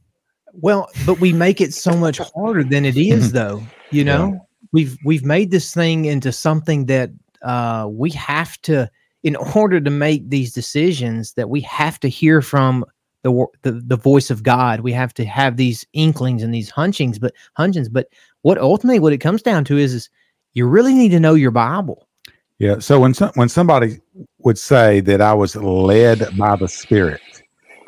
Well, 0.52 0.90
but 1.06 1.22
we 1.22 1.32
make 1.32 1.62
it 1.62 1.74
so 1.74 1.96
much 1.96 2.18
harder 2.18 2.66
than 2.66 2.84
it 2.84 2.98
is, 2.98 3.32
though. 3.32 3.64
You 3.92 4.04
know, 4.04 4.34
yeah. 4.34 4.40
we've 4.74 4.98
we've 5.06 5.24
made 5.24 5.50
this 5.50 5.74
thing 5.74 6.04
into 6.04 6.34
something 6.34 6.88
that 6.88 7.12
uh, 7.42 7.88
we 7.90 8.10
have 8.10 8.62
to, 8.64 8.92
in 9.24 9.38
order 9.38 9.80
to 9.80 9.90
make 9.90 10.30
these 10.30 10.52
decisions, 10.52 11.36
that 11.36 11.50
we 11.50 11.62
have 11.62 12.02
to 12.02 12.10
hear 12.10 12.42
from 12.42 12.84
the 13.24 13.46
the, 13.62 13.72
the 13.72 13.98
voice 13.98 14.30
of 14.30 14.44
God. 14.44 14.82
We 14.82 14.92
have 14.94 15.14
to 15.16 15.26
have 15.26 15.58
these 15.58 15.86
inklings 15.94 16.44
and 16.44 16.54
these 16.54 16.70
hunchings, 16.70 17.18
but 17.20 17.34
hunchings. 17.58 17.90
But 17.90 18.08
what 18.42 18.58
ultimately 18.58 19.00
what 19.00 19.14
it 19.14 19.20
comes 19.20 19.42
down 19.42 19.66
to 19.66 19.78
is, 19.78 19.94
is 19.94 20.10
you 20.54 20.68
really 20.68 20.94
need 20.94 21.10
to 21.10 21.20
know 21.20 21.34
your 21.34 21.52
Bible. 21.52 22.08
Yeah. 22.58 22.80
So 22.80 23.00
when 23.00 23.14
some, 23.14 23.32
when 23.36 23.50
somebody 23.50 24.00
would 24.40 24.58
say 24.58 25.00
that 25.02 25.22
I 25.22 25.34
was 25.34 25.56
led 25.56 26.38
by 26.38 26.56
the 26.56 26.68
Spirit, 26.68 27.22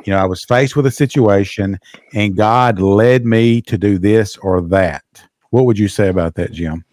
you 0.05 0.13
know, 0.13 0.19
I 0.19 0.25
was 0.25 0.43
faced 0.45 0.75
with 0.75 0.85
a 0.85 0.91
situation 0.91 1.77
and 2.13 2.35
God 2.35 2.79
led 2.79 3.25
me 3.25 3.61
to 3.63 3.77
do 3.77 3.97
this 3.97 4.37
or 4.37 4.61
that. 4.61 5.03
What 5.49 5.65
would 5.65 5.77
you 5.77 5.87
say 5.87 6.07
about 6.07 6.35
that, 6.35 6.53
Jim? 6.53 6.85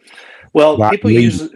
Well, 0.53 0.77
God 0.77 0.91
people 0.91 1.11
use 1.11 1.51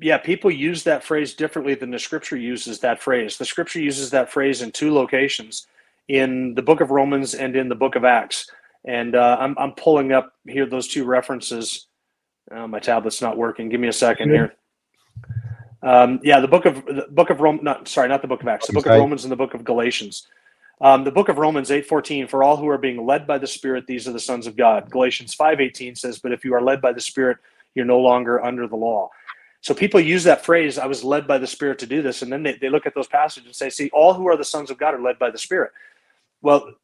yeah, 0.00 0.18
people 0.18 0.50
use 0.50 0.82
that 0.84 1.02
phrase 1.02 1.34
differently 1.34 1.74
than 1.74 1.90
the 1.90 1.98
scripture 1.98 2.36
uses 2.36 2.80
that 2.80 3.00
phrase. 3.00 3.38
The 3.38 3.44
scripture 3.44 3.80
uses 3.80 4.10
that 4.10 4.30
phrase 4.30 4.62
in 4.62 4.70
two 4.70 4.92
locations 4.92 5.66
in 6.08 6.54
the 6.54 6.62
book 6.62 6.80
of 6.80 6.90
Romans 6.90 7.34
and 7.34 7.56
in 7.56 7.68
the 7.68 7.74
book 7.74 7.96
of 7.96 8.04
Acts. 8.04 8.50
And 8.86 9.16
uh, 9.16 9.36
I'm, 9.40 9.58
I'm 9.58 9.72
pulling 9.72 10.12
up 10.12 10.32
here 10.46 10.64
those 10.64 10.86
two 10.86 11.04
references. 11.04 11.88
Oh, 12.52 12.68
my 12.68 12.78
tablet's 12.78 13.20
not 13.20 13.36
working. 13.36 13.68
Give 13.68 13.80
me 13.80 13.88
a 13.88 13.92
second 13.92 14.30
here. 14.30 14.54
Um, 15.82 16.20
yeah, 16.22 16.40
the 16.40 16.48
book 16.48 16.64
of 16.64 16.84
the 16.86 17.06
book 17.10 17.30
of 17.30 17.40
Rome. 17.40 17.60
Not 17.62 17.88
sorry, 17.88 18.08
not 18.08 18.22
the 18.22 18.28
book 18.28 18.42
of 18.42 18.48
Acts. 18.48 18.68
The 18.68 18.72
book 18.72 18.86
of 18.86 18.92
Romans 18.94 19.24
and 19.24 19.32
the 19.32 19.36
book 19.36 19.54
of 19.54 19.64
Galatians. 19.64 20.28
Um, 20.80 21.04
the 21.04 21.10
book 21.10 21.28
of 21.28 21.38
Romans 21.38 21.70
eight 21.70 21.86
fourteen. 21.86 22.26
For 22.28 22.42
all 22.42 22.56
who 22.56 22.68
are 22.68 22.78
being 22.78 23.04
led 23.04 23.26
by 23.26 23.38
the 23.38 23.46
Spirit, 23.46 23.86
these 23.86 24.06
are 24.06 24.12
the 24.12 24.20
sons 24.20 24.46
of 24.46 24.56
God. 24.56 24.90
Galatians 24.90 25.34
five 25.34 25.60
eighteen 25.60 25.94
says, 25.94 26.18
"But 26.18 26.32
if 26.32 26.44
you 26.44 26.54
are 26.54 26.62
led 26.62 26.80
by 26.80 26.92
the 26.92 27.00
Spirit, 27.00 27.38
you're 27.74 27.84
no 27.84 28.00
longer 28.00 28.44
under 28.44 28.66
the 28.66 28.76
law." 28.76 29.10
So 29.60 29.74
people 29.74 30.00
use 30.00 30.24
that 30.24 30.44
phrase, 30.44 30.78
"I 30.78 30.86
was 30.86 31.02
led 31.02 31.26
by 31.26 31.38
the 31.38 31.46
Spirit 31.46 31.78
to 31.80 31.86
do 31.86 32.02
this," 32.02 32.22
and 32.22 32.32
then 32.32 32.42
they, 32.42 32.54
they 32.54 32.68
look 32.68 32.86
at 32.86 32.94
those 32.94 33.08
passages 33.08 33.46
and 33.46 33.54
say, 33.56 33.68
"See, 33.68 33.90
all 33.92 34.14
who 34.14 34.28
are 34.28 34.36
the 34.36 34.44
sons 34.44 34.70
of 34.70 34.78
God 34.78 34.94
are 34.94 35.02
led 35.02 35.18
by 35.18 35.30
the 35.30 35.38
Spirit." 35.38 35.72
Well, 36.46 36.74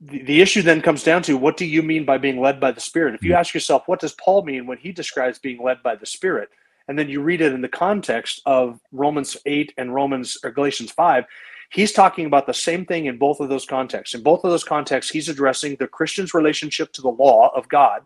the, 0.00 0.22
the 0.22 0.40
issue 0.40 0.62
then 0.62 0.80
comes 0.80 1.02
down 1.02 1.22
to 1.22 1.36
what 1.36 1.56
do 1.56 1.66
you 1.66 1.82
mean 1.82 2.04
by 2.04 2.16
being 2.16 2.40
led 2.40 2.60
by 2.60 2.70
the 2.70 2.80
Spirit? 2.80 3.16
If 3.16 3.24
you 3.24 3.32
hmm. 3.32 3.38
ask 3.38 3.52
yourself, 3.52 3.82
what 3.86 3.98
does 3.98 4.12
Paul 4.12 4.44
mean 4.44 4.68
when 4.68 4.78
he 4.78 4.92
describes 4.92 5.40
being 5.40 5.60
led 5.60 5.82
by 5.82 5.96
the 5.96 6.06
Spirit? 6.06 6.48
And 6.86 6.96
then 6.96 7.08
you 7.08 7.20
read 7.20 7.40
it 7.40 7.52
in 7.52 7.60
the 7.60 7.68
context 7.68 8.40
of 8.46 8.78
Romans 8.92 9.36
8 9.46 9.74
and 9.78 9.92
Romans 9.92 10.38
or 10.44 10.52
Galatians 10.52 10.92
5, 10.92 11.24
he's 11.70 11.90
talking 11.90 12.26
about 12.26 12.46
the 12.46 12.54
same 12.54 12.86
thing 12.86 13.06
in 13.06 13.18
both 13.18 13.40
of 13.40 13.48
those 13.48 13.66
contexts. 13.66 14.14
In 14.14 14.22
both 14.22 14.44
of 14.44 14.52
those 14.52 14.62
contexts, 14.62 15.10
he's 15.10 15.28
addressing 15.28 15.74
the 15.74 15.88
Christian's 15.88 16.32
relationship 16.32 16.92
to 16.92 17.02
the 17.02 17.08
law 17.08 17.50
of 17.52 17.68
God. 17.68 18.02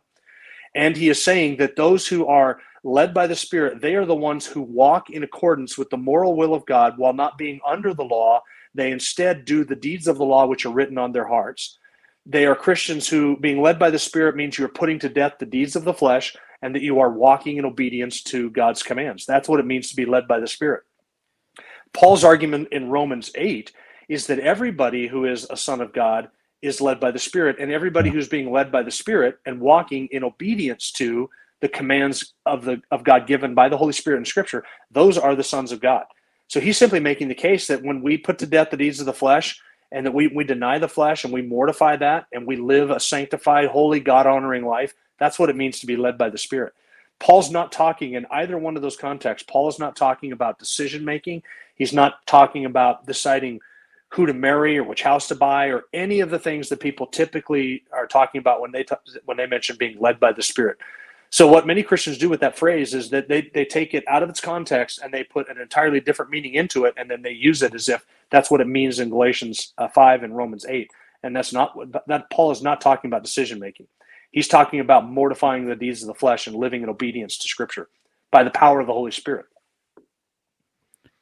And 0.75 0.97
he 0.97 1.11
is 1.11 1.23
saying 1.23 1.59
that 1.59 1.77
those 1.77 2.09
who 2.09 2.27
are 2.29 2.61
led 2.83 3.13
by 3.13 3.27
the 3.27 3.37
Spirit, 3.37 3.83
they 3.83 3.95
are 3.95 4.07
the 4.07 4.15
ones 4.15 4.47
who 4.47 4.63
walk 4.63 5.11
in 5.11 5.23
accordance 5.23 5.77
with 5.77 5.91
the 5.91 5.99
moral 5.99 6.35
will 6.35 6.55
of 6.55 6.65
God 6.65 6.97
while 6.97 7.13
not 7.13 7.37
being 7.37 7.61
under 7.67 7.93
the 7.93 8.05
law 8.05 8.41
they 8.75 8.91
instead 8.91 9.45
do 9.45 9.65
the 9.65 9.77
deeds 9.77 10.09
of 10.09 10.19
the 10.19 10.25
law 10.25 10.47
which 10.47 10.67
are 10.67 10.73
written 10.73 10.99
on 10.99 11.13
their 11.13 11.27
hearts. 11.27 11.79
They 12.27 12.47
are 12.47 12.57
Christians 12.57 13.09
who, 13.09 13.37
being 13.37 13.61
led 13.61 13.79
by 13.79 13.91
the 13.91 13.99
Spirit, 13.99 14.37
means 14.37 14.59
you're 14.59 14.69
putting 14.69 14.99
to 15.01 15.09
death 15.09 15.35
the 15.39 15.47
deeds 15.47 15.77
of 15.77 15.85
the 15.85 15.95
flesh 15.95 16.35
and 16.63 16.75
that 16.75 16.83
you 16.83 16.99
are 17.01 17.11
walking 17.11 17.59
in 17.59 17.65
obedience 17.65 18.23
to 18.23 18.51
God's 18.51 18.83
commands. 18.83 19.27
That's 19.27 19.49
what 19.49 19.61
it 19.61 19.67
means 19.67 19.91
to 19.91 19.97
be 19.97 20.07
led 20.07 20.27
by 20.27 20.41
the 20.41 20.49
Spirit. 20.49 20.85
Paul's 21.93 22.25
argument 22.25 22.69
in 22.73 22.91
Romans 22.91 23.31
8 23.35 23.71
is 24.09 24.27
that 24.27 24.41
everybody 24.41 25.07
who 25.07 25.27
is 25.27 25.47
a 25.51 25.57
son 25.57 25.81
of 25.81 25.93
God 25.93 26.29
is 26.63 26.81
led 26.81 26.99
by 26.99 27.11
the 27.11 27.19
Spirit, 27.19 27.57
and 27.61 27.71
everybody 27.71 28.11
who's 28.11 28.29
being 28.29 28.51
led 28.51 28.73
by 28.73 28.83
the 28.83 28.91
Spirit 28.91 29.39
and 29.45 29.61
walking 29.61 30.09
in 30.11 30.25
obedience 30.25 30.91
to 30.93 31.29
the 31.61 31.69
commands 31.69 32.35
of 32.47 32.65
the 32.65 32.81
of 32.91 33.05
God 33.05 33.27
given 33.27 33.55
by 33.55 33.69
the 33.69 33.77
Holy 33.77 33.93
Spirit 33.93 34.19
in 34.19 34.25
Scripture, 34.25 34.65
those 34.91 35.19
are 35.19 35.37
the 35.37 35.45
sons 35.45 35.73
of 35.73 35.81
God. 35.81 36.05
So 36.49 36.61
he's 36.61 36.79
simply 36.79 37.01
making 37.01 37.29
the 37.29 37.35
case 37.35 37.67
that 37.69 37.83
when 37.83 38.03
we 38.03 38.19
put 38.19 38.39
to 38.39 38.47
death 38.47 38.71
the 38.71 38.77
deeds 38.77 39.01
of 39.01 39.07
the 39.07 39.13
flesh 39.13 39.61
and 39.91 40.07
that 40.07 40.13
we, 40.15 40.29
we 40.29 40.45
deny 40.45 40.79
the 40.79 40.89
flesh 40.89 41.25
and 41.25 41.33
we 41.33 41.43
mortify 41.43 41.97
that 41.97 42.27
and 42.33 42.47
we 42.47 42.57
live 42.57 42.91
a 42.91 43.01
sanctified, 43.01 43.69
holy, 43.69 44.01
God 44.01 44.27
honoring 44.27 44.65
life, 44.65 44.95
that's 45.19 45.39
what 45.39 45.51
it 45.51 45.57
means 45.57 45.81
to 45.81 45.87
be 45.87 45.97
led 45.97 46.19
by 46.19 46.31
the 46.31 46.39
Spirit. 46.39 46.75
Paul's 47.21 47.51
not 47.51 47.73
talking 47.73 48.15
in 48.15 48.27
either 48.31 48.59
one 48.59 48.77
of 48.77 48.83
those 48.83 48.97
contexts. 48.97 49.47
Paul 49.49 49.69
is 49.69 49.79
not 49.79 49.97
talking 49.97 50.33
about 50.33 50.59
decision 50.59 51.05
making. 51.05 51.43
He's 51.77 51.93
not 51.93 52.27
talking 52.27 52.65
about 52.65 53.07
deciding 53.07 53.61
who 54.11 54.27
to 54.27 54.35
marry 54.35 54.79
or 54.79 54.85
which 54.85 55.03
house 55.03 55.29
to 55.29 55.35
buy 55.35 55.67
or 55.67 55.85
any 55.93 56.21
of 56.21 56.31
the 56.31 56.39
things 56.39 56.69
that 56.69 56.81
people 56.81 57.07
typically 57.07 57.85
are 57.93 58.07
talking 58.07 58.39
about 58.41 58.61
when 58.61 58.73
they 58.73 58.85
t- 58.85 58.95
when 59.25 59.37
they 59.37 59.47
mention 59.47 59.77
being 59.77 59.99
led 60.01 60.21
by 60.21 60.33
the 60.33 60.43
Spirit. 60.43 60.79
So 61.35 61.49
what 61.49 61.67
many 61.67 61.83
Christians 61.83 62.17
do 62.17 62.29
with 62.29 62.39
that 62.43 62.57
phrase 62.57 62.95
is 62.95 63.11
that 63.11 63.27
they, 63.27 63.51
they 63.53 63.65
take 63.65 63.93
it 63.93 64.05
out 64.07 64.23
of 64.23 64.31
its 64.31 64.41
context 64.41 65.01
and 65.03 65.13
they 65.13 65.25
put 65.25 65.49
an 65.49 65.61
entirely 65.61 65.99
different 65.99 66.31
meaning 66.31 66.55
into 66.55 66.85
it, 66.85 66.95
and 66.97 67.11
then 67.11 67.23
they 67.23 67.33
use 67.33 67.61
it 67.65 67.75
as 67.75 67.89
if 67.89 68.07
that's 68.31 68.53
what 68.53 68.61
it 68.61 68.69
means 68.69 69.01
in 69.01 69.11
Galatians 69.11 69.73
uh, 69.79 69.89
five 69.89 70.23
and 70.23 70.37
Romans 70.37 70.65
eight. 70.69 70.93
And 71.25 71.35
that's 71.35 71.53
not 71.53 71.77
what 71.77 71.89
that 72.07 72.31
Paul 72.31 72.53
is 72.53 72.63
not 72.63 72.81
talking 72.81 73.09
about 73.11 73.25
decision 73.25 73.59
making. 73.59 73.89
He's 74.31 74.47
talking 74.47 74.79
about 74.79 75.11
mortifying 75.11 75.67
the 75.67 75.75
deeds 75.75 76.03
of 76.03 76.07
the 76.07 76.15
flesh 76.15 76.47
and 76.47 76.55
living 76.55 76.85
in 76.85 76.89
obedience 76.89 77.37
to 77.39 77.49
Scripture 77.49 77.89
by 78.31 78.45
the 78.45 78.51
power 78.51 78.79
of 78.79 78.87
the 78.87 78.93
Holy 78.93 79.11
Spirit. 79.11 79.47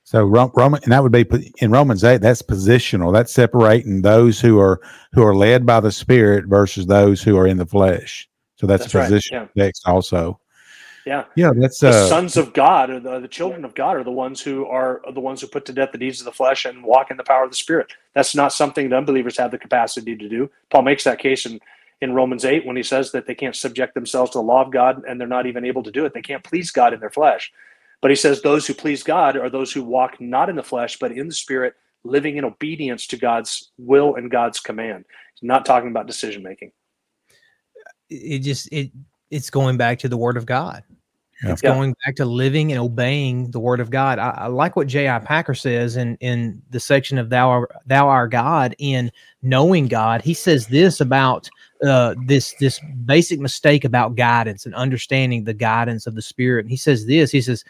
So 0.04 0.24
Roman, 0.24 0.82
and 0.82 0.92
that 0.92 1.02
would 1.02 1.12
be 1.12 1.54
in 1.60 1.70
Romans 1.70 2.04
eight. 2.04 2.20
That's 2.20 2.42
positional. 2.42 3.14
That's 3.14 3.32
separating 3.32 4.02
those 4.02 4.42
who 4.42 4.60
are 4.60 4.78
who 5.12 5.22
are 5.22 5.34
led 5.34 5.64
by 5.64 5.80
the 5.80 5.90
Spirit 5.90 6.48
versus 6.48 6.84
those 6.84 7.22
who 7.22 7.38
are 7.38 7.46
in 7.46 7.56
the 7.56 7.64
flesh. 7.64 8.28
So 8.62 8.68
that's, 8.68 8.84
that's 8.84 9.08
position 9.08 9.38
right. 9.38 9.48
yeah. 9.56 9.64
next 9.64 9.82
also. 9.88 10.38
Yeah. 11.04 11.24
Yeah. 11.34 11.50
That's 11.52 11.80
the 11.80 11.88
uh, 11.88 12.06
sons 12.06 12.36
of 12.36 12.52
God 12.52 12.90
or 12.90 13.00
the, 13.00 13.18
the 13.18 13.26
children 13.26 13.64
of 13.64 13.74
God 13.74 13.96
are 13.96 14.04
the 14.04 14.12
ones 14.12 14.40
who 14.40 14.66
are, 14.66 15.04
are 15.04 15.12
the 15.12 15.18
ones 15.18 15.40
who 15.40 15.48
put 15.48 15.64
to 15.64 15.72
death 15.72 15.90
the 15.90 15.98
deeds 15.98 16.20
of 16.20 16.26
the 16.26 16.32
flesh 16.32 16.64
and 16.64 16.84
walk 16.84 17.10
in 17.10 17.16
the 17.16 17.24
power 17.24 17.42
of 17.42 17.50
the 17.50 17.56
spirit. 17.56 17.92
That's 18.14 18.36
not 18.36 18.52
something 18.52 18.88
that 18.88 18.96
unbelievers 18.96 19.36
have 19.36 19.50
the 19.50 19.58
capacity 19.58 20.16
to 20.16 20.28
do. 20.28 20.48
Paul 20.70 20.82
makes 20.82 21.02
that 21.02 21.18
case 21.18 21.44
in, 21.44 21.58
in 22.02 22.12
Romans 22.12 22.44
8 22.44 22.64
when 22.64 22.76
he 22.76 22.84
says 22.84 23.10
that 23.10 23.26
they 23.26 23.34
can't 23.34 23.56
subject 23.56 23.94
themselves 23.94 24.30
to 24.30 24.38
the 24.38 24.44
law 24.44 24.64
of 24.64 24.70
God 24.70 25.02
and 25.08 25.20
they're 25.20 25.26
not 25.26 25.46
even 25.46 25.64
able 25.64 25.82
to 25.82 25.90
do 25.90 26.04
it. 26.04 26.14
They 26.14 26.22
can't 26.22 26.44
please 26.44 26.70
God 26.70 26.94
in 26.94 27.00
their 27.00 27.10
flesh. 27.10 27.52
But 28.00 28.12
he 28.12 28.16
says 28.16 28.42
those 28.42 28.64
who 28.68 28.74
please 28.74 29.02
God 29.02 29.36
are 29.36 29.50
those 29.50 29.72
who 29.72 29.82
walk 29.82 30.20
not 30.20 30.48
in 30.48 30.54
the 30.54 30.62
flesh, 30.62 31.00
but 31.00 31.10
in 31.10 31.26
the 31.26 31.34
spirit, 31.34 31.74
living 32.04 32.36
in 32.36 32.44
obedience 32.44 33.08
to 33.08 33.16
God's 33.16 33.72
will 33.76 34.14
and 34.14 34.30
God's 34.30 34.60
command. 34.60 35.04
He's 35.34 35.46
not 35.46 35.66
talking 35.66 35.90
about 35.90 36.06
decision 36.06 36.44
making 36.44 36.70
it 38.12 38.38
just 38.40 38.68
it 38.72 38.90
it's 39.30 39.50
going 39.50 39.76
back 39.76 39.98
to 40.00 40.08
the 40.08 40.16
word 40.16 40.36
of 40.36 40.46
God. 40.46 40.84
Yeah. 41.42 41.52
It's 41.52 41.62
going 41.62 41.94
back 42.04 42.14
to 42.16 42.24
living 42.24 42.70
and 42.70 42.80
obeying 42.80 43.50
the 43.50 43.58
word 43.58 43.80
of 43.80 43.90
God. 43.90 44.20
I, 44.20 44.30
I 44.30 44.46
like 44.46 44.76
what 44.76 44.86
J.I. 44.86 45.18
Packer 45.18 45.54
says 45.54 45.96
in 45.96 46.16
in 46.16 46.62
the 46.70 46.78
section 46.78 47.18
of 47.18 47.30
"Thou 47.30 47.50
Are 47.50 47.68
Thou 47.86 48.08
Our 48.08 48.28
God." 48.28 48.76
In 48.78 49.10
knowing 49.42 49.88
God, 49.88 50.22
he 50.22 50.34
says 50.34 50.68
this 50.68 51.00
about 51.00 51.48
uh, 51.84 52.14
this 52.26 52.54
this 52.60 52.80
basic 53.04 53.40
mistake 53.40 53.84
about 53.84 54.14
guidance 54.14 54.66
and 54.66 54.74
understanding 54.74 55.42
the 55.42 55.54
guidance 55.54 56.06
of 56.06 56.14
the 56.14 56.22
Spirit. 56.22 56.68
he 56.68 56.76
says 56.76 57.06
this. 57.06 57.32
He 57.32 57.40
says, 57.40 57.64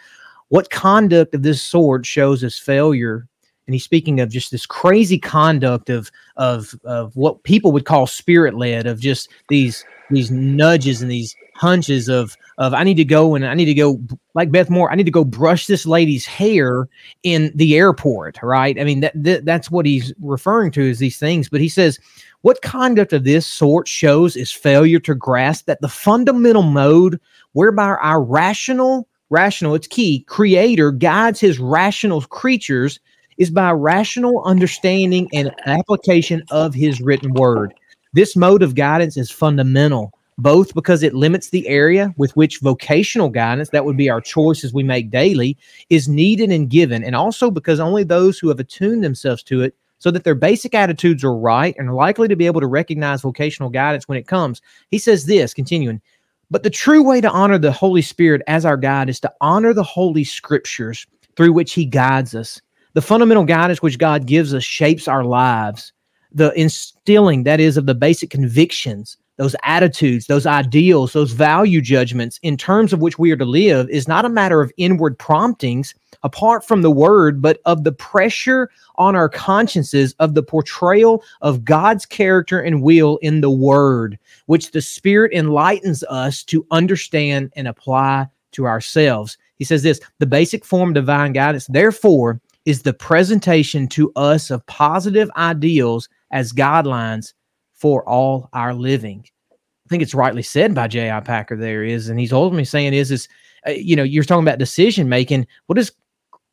"What 0.48 0.70
conduct 0.70 1.34
of 1.34 1.42
this 1.42 1.62
sort 1.62 2.04
shows 2.04 2.44
us 2.44 2.58
failure 2.58 3.26
and 3.66 3.74
he's 3.74 3.84
speaking 3.84 4.20
of 4.20 4.28
just 4.28 4.50
this 4.50 4.66
crazy 4.66 5.18
conduct 5.18 5.88
of 5.88 6.10
of 6.36 6.74
of 6.84 7.14
what 7.16 7.42
people 7.42 7.72
would 7.72 7.84
call 7.84 8.06
spirit 8.06 8.54
led 8.54 8.86
of 8.86 9.00
just 9.00 9.28
these 9.48 9.84
these 10.14 10.30
nudges 10.30 11.02
and 11.02 11.10
these 11.10 11.34
hunches 11.54 12.08
of 12.08 12.36
of 12.58 12.74
I 12.74 12.84
need 12.84 12.96
to 12.96 13.04
go 13.04 13.34
and 13.34 13.46
I 13.46 13.54
need 13.54 13.66
to 13.66 13.74
go 13.74 14.00
like 14.34 14.50
Beth 14.50 14.70
Moore 14.70 14.90
I 14.90 14.94
need 14.94 15.04
to 15.04 15.10
go 15.10 15.24
brush 15.24 15.66
this 15.66 15.86
lady's 15.86 16.26
hair 16.26 16.88
in 17.22 17.52
the 17.54 17.76
airport 17.76 18.38
right 18.42 18.78
I 18.78 18.84
mean 18.84 19.00
that, 19.00 19.12
that 19.14 19.44
that's 19.44 19.70
what 19.70 19.86
he's 19.86 20.12
referring 20.20 20.70
to 20.72 20.82
is 20.82 20.98
these 20.98 21.18
things 21.18 21.48
but 21.48 21.60
he 21.60 21.68
says 21.68 21.98
what 22.42 22.62
conduct 22.62 23.12
of 23.12 23.24
this 23.24 23.46
sort 23.46 23.86
shows 23.86 24.36
is 24.36 24.50
failure 24.50 24.98
to 25.00 25.14
grasp 25.14 25.66
that 25.66 25.80
the 25.80 25.88
fundamental 25.88 26.62
mode 26.62 27.20
whereby 27.52 27.96
our 28.00 28.22
rational 28.22 29.08
rational 29.30 29.74
it's 29.74 29.86
key 29.86 30.24
creator 30.28 30.90
guides 30.90 31.40
his 31.40 31.58
rational 31.58 32.22
creatures 32.22 32.98
is 33.38 33.50
by 33.50 33.70
rational 33.70 34.42
understanding 34.44 35.28
and 35.32 35.54
application 35.66 36.42
of 36.50 36.74
his 36.74 37.00
written 37.00 37.32
word. 37.34 37.74
This 38.14 38.36
mode 38.36 38.62
of 38.62 38.74
guidance 38.74 39.16
is 39.16 39.30
fundamental, 39.30 40.12
both 40.36 40.74
because 40.74 41.02
it 41.02 41.14
limits 41.14 41.48
the 41.48 41.66
area 41.66 42.12
with 42.18 42.36
which 42.36 42.58
vocational 42.58 43.30
guidance, 43.30 43.70
that 43.70 43.86
would 43.86 43.96
be 43.96 44.10
our 44.10 44.20
choices 44.20 44.74
we 44.74 44.82
make 44.82 45.10
daily, 45.10 45.56
is 45.88 46.08
needed 46.08 46.50
and 46.50 46.68
given, 46.68 47.02
and 47.02 47.16
also 47.16 47.50
because 47.50 47.80
only 47.80 48.04
those 48.04 48.38
who 48.38 48.48
have 48.48 48.60
attuned 48.60 49.02
themselves 49.02 49.42
to 49.44 49.62
it 49.62 49.74
so 49.98 50.10
that 50.10 50.24
their 50.24 50.34
basic 50.34 50.74
attitudes 50.74 51.24
are 51.24 51.34
right 51.34 51.74
and 51.78 51.88
are 51.88 51.94
likely 51.94 52.28
to 52.28 52.36
be 52.36 52.44
able 52.44 52.60
to 52.60 52.66
recognize 52.66 53.22
vocational 53.22 53.70
guidance 53.70 54.08
when 54.08 54.18
it 54.18 54.26
comes. 54.26 54.60
He 54.90 54.98
says 54.98 55.24
this, 55.24 55.54
continuing, 55.54 56.02
but 56.50 56.64
the 56.64 56.70
true 56.70 57.02
way 57.02 57.22
to 57.22 57.30
honor 57.30 57.56
the 57.56 57.72
Holy 57.72 58.02
Spirit 58.02 58.42
as 58.46 58.66
our 58.66 58.76
guide 58.76 59.08
is 59.08 59.20
to 59.20 59.32
honor 59.40 59.72
the 59.72 59.82
Holy 59.82 60.24
Scriptures 60.24 61.06
through 61.36 61.54
which 61.54 61.72
He 61.72 61.86
guides 61.86 62.34
us. 62.34 62.60
The 62.92 63.00
fundamental 63.00 63.44
guidance 63.44 63.80
which 63.80 63.96
God 63.96 64.26
gives 64.26 64.52
us 64.52 64.64
shapes 64.64 65.08
our 65.08 65.24
lives. 65.24 65.94
The 66.34 66.52
instilling 66.58 67.44
that 67.44 67.60
is 67.60 67.76
of 67.76 67.86
the 67.86 67.94
basic 67.94 68.30
convictions 68.30 69.16
those 69.38 69.56
attitudes, 69.64 70.26
those 70.26 70.46
ideals, 70.46 71.12
those 71.12 71.32
value 71.32 71.80
judgments 71.80 72.38
in 72.42 72.56
terms 72.56 72.92
of 72.92 73.00
which 73.00 73.18
we 73.18 73.30
are 73.32 73.36
to 73.36 73.44
live 73.44 73.88
is 73.88 74.06
not 74.06 74.24
a 74.24 74.28
matter 74.28 74.60
of 74.60 74.72
inward 74.76 75.18
promptings 75.18 75.94
apart 76.22 76.64
from 76.64 76.82
the 76.82 76.90
word, 76.90 77.40
but 77.40 77.58
of 77.64 77.82
the 77.82 77.92
pressure 77.92 78.70
on 78.96 79.16
our 79.16 79.28
consciences 79.28 80.14
of 80.18 80.34
the 80.34 80.42
portrayal 80.42 81.24
of 81.40 81.64
God's 81.64 82.06
character 82.06 82.60
and 82.60 82.82
will 82.82 83.16
in 83.18 83.40
the 83.40 83.50
word, 83.50 84.18
which 84.46 84.70
the 84.70 84.82
Spirit 84.82 85.32
enlightens 85.32 86.04
us 86.04 86.44
to 86.44 86.66
understand 86.70 87.52
and 87.56 87.66
apply 87.66 88.28
to 88.52 88.66
ourselves. 88.66 89.38
He 89.56 89.64
says 89.64 89.82
this 89.82 90.00
the 90.18 90.26
basic 90.26 90.64
form 90.64 90.90
of 90.90 90.94
divine 90.94 91.32
guidance, 91.32 91.66
therefore, 91.66 92.40
is 92.64 92.82
the 92.82 92.92
presentation 92.92 93.88
to 93.88 94.12
us 94.14 94.50
of 94.50 94.64
positive 94.66 95.30
ideals 95.36 96.08
as 96.32 96.52
guidelines 96.52 97.32
for 97.72 98.08
all 98.08 98.48
our 98.52 98.74
living. 98.74 99.24
I 99.52 99.88
think 99.88 100.02
it's 100.02 100.14
rightly 100.14 100.42
said 100.42 100.74
by 100.74 100.88
J.I. 100.88 101.20
Packer 101.20 101.56
there 101.56 101.84
is, 101.84 102.08
and 102.08 102.18
he's 102.18 102.32
ultimately 102.32 102.64
saying 102.64 102.94
is, 102.94 103.10
is, 103.10 103.28
uh, 103.66 103.72
you 103.72 103.94
know, 103.94 104.02
you're 104.02 104.24
talking 104.24 104.44
about 104.44 104.58
decision 104.58 105.08
making. 105.08 105.46
What 105.66 105.76
does 105.76 105.92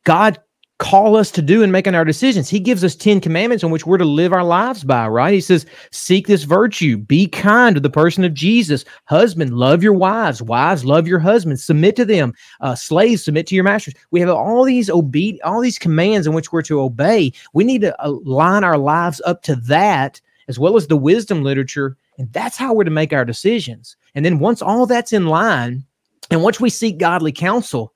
God 0.04 0.38
call 0.80 1.14
us 1.14 1.30
to 1.30 1.42
do 1.42 1.62
in 1.62 1.70
making 1.70 1.94
our 1.94 2.04
decisions? 2.04 2.48
He 2.48 2.58
gives 2.58 2.82
us 2.82 2.96
10 2.96 3.20
commandments 3.20 3.62
on 3.62 3.70
which 3.70 3.86
we're 3.86 3.98
to 3.98 4.04
live 4.04 4.32
our 4.32 4.42
lives 4.42 4.82
by, 4.82 5.06
right? 5.06 5.32
He 5.32 5.40
says, 5.40 5.66
seek 5.92 6.26
this 6.26 6.42
virtue, 6.42 6.96
be 6.96 7.28
kind 7.28 7.76
to 7.76 7.80
the 7.80 7.90
person 7.90 8.24
of 8.24 8.34
Jesus. 8.34 8.84
Husband, 9.04 9.54
love 9.54 9.82
your 9.82 9.92
wives. 9.92 10.42
Wives, 10.42 10.84
love 10.84 11.06
your 11.06 11.18
husbands, 11.20 11.62
submit 11.62 11.94
to 11.96 12.04
them. 12.04 12.32
Uh, 12.60 12.74
slaves, 12.74 13.22
submit 13.22 13.46
to 13.48 13.54
your 13.54 13.62
masters. 13.62 13.94
We 14.10 14.20
have 14.20 14.30
all 14.30 14.64
these 14.64 14.90
obe- 14.90 15.38
all 15.44 15.60
these 15.60 15.78
commands 15.78 16.26
in 16.26 16.32
which 16.32 16.50
we're 16.50 16.62
to 16.62 16.80
obey. 16.80 17.32
We 17.52 17.62
need 17.62 17.82
to 17.82 17.94
align 18.04 18.64
our 18.64 18.78
lives 18.78 19.20
up 19.26 19.42
to 19.42 19.56
that 19.56 20.20
as 20.48 20.58
well 20.58 20.76
as 20.76 20.86
the 20.86 20.96
wisdom 20.96 21.44
literature. 21.44 21.96
And 22.18 22.32
that's 22.32 22.56
how 22.56 22.72
we're 22.72 22.84
to 22.84 22.90
make 22.90 23.12
our 23.12 23.24
decisions. 23.24 23.96
And 24.14 24.24
then 24.24 24.38
once 24.40 24.62
all 24.62 24.86
that's 24.86 25.12
in 25.12 25.26
line, 25.26 25.84
and 26.30 26.42
once 26.42 26.58
we 26.58 26.70
seek 26.70 26.98
godly 26.98 27.32
counsel, 27.32 27.92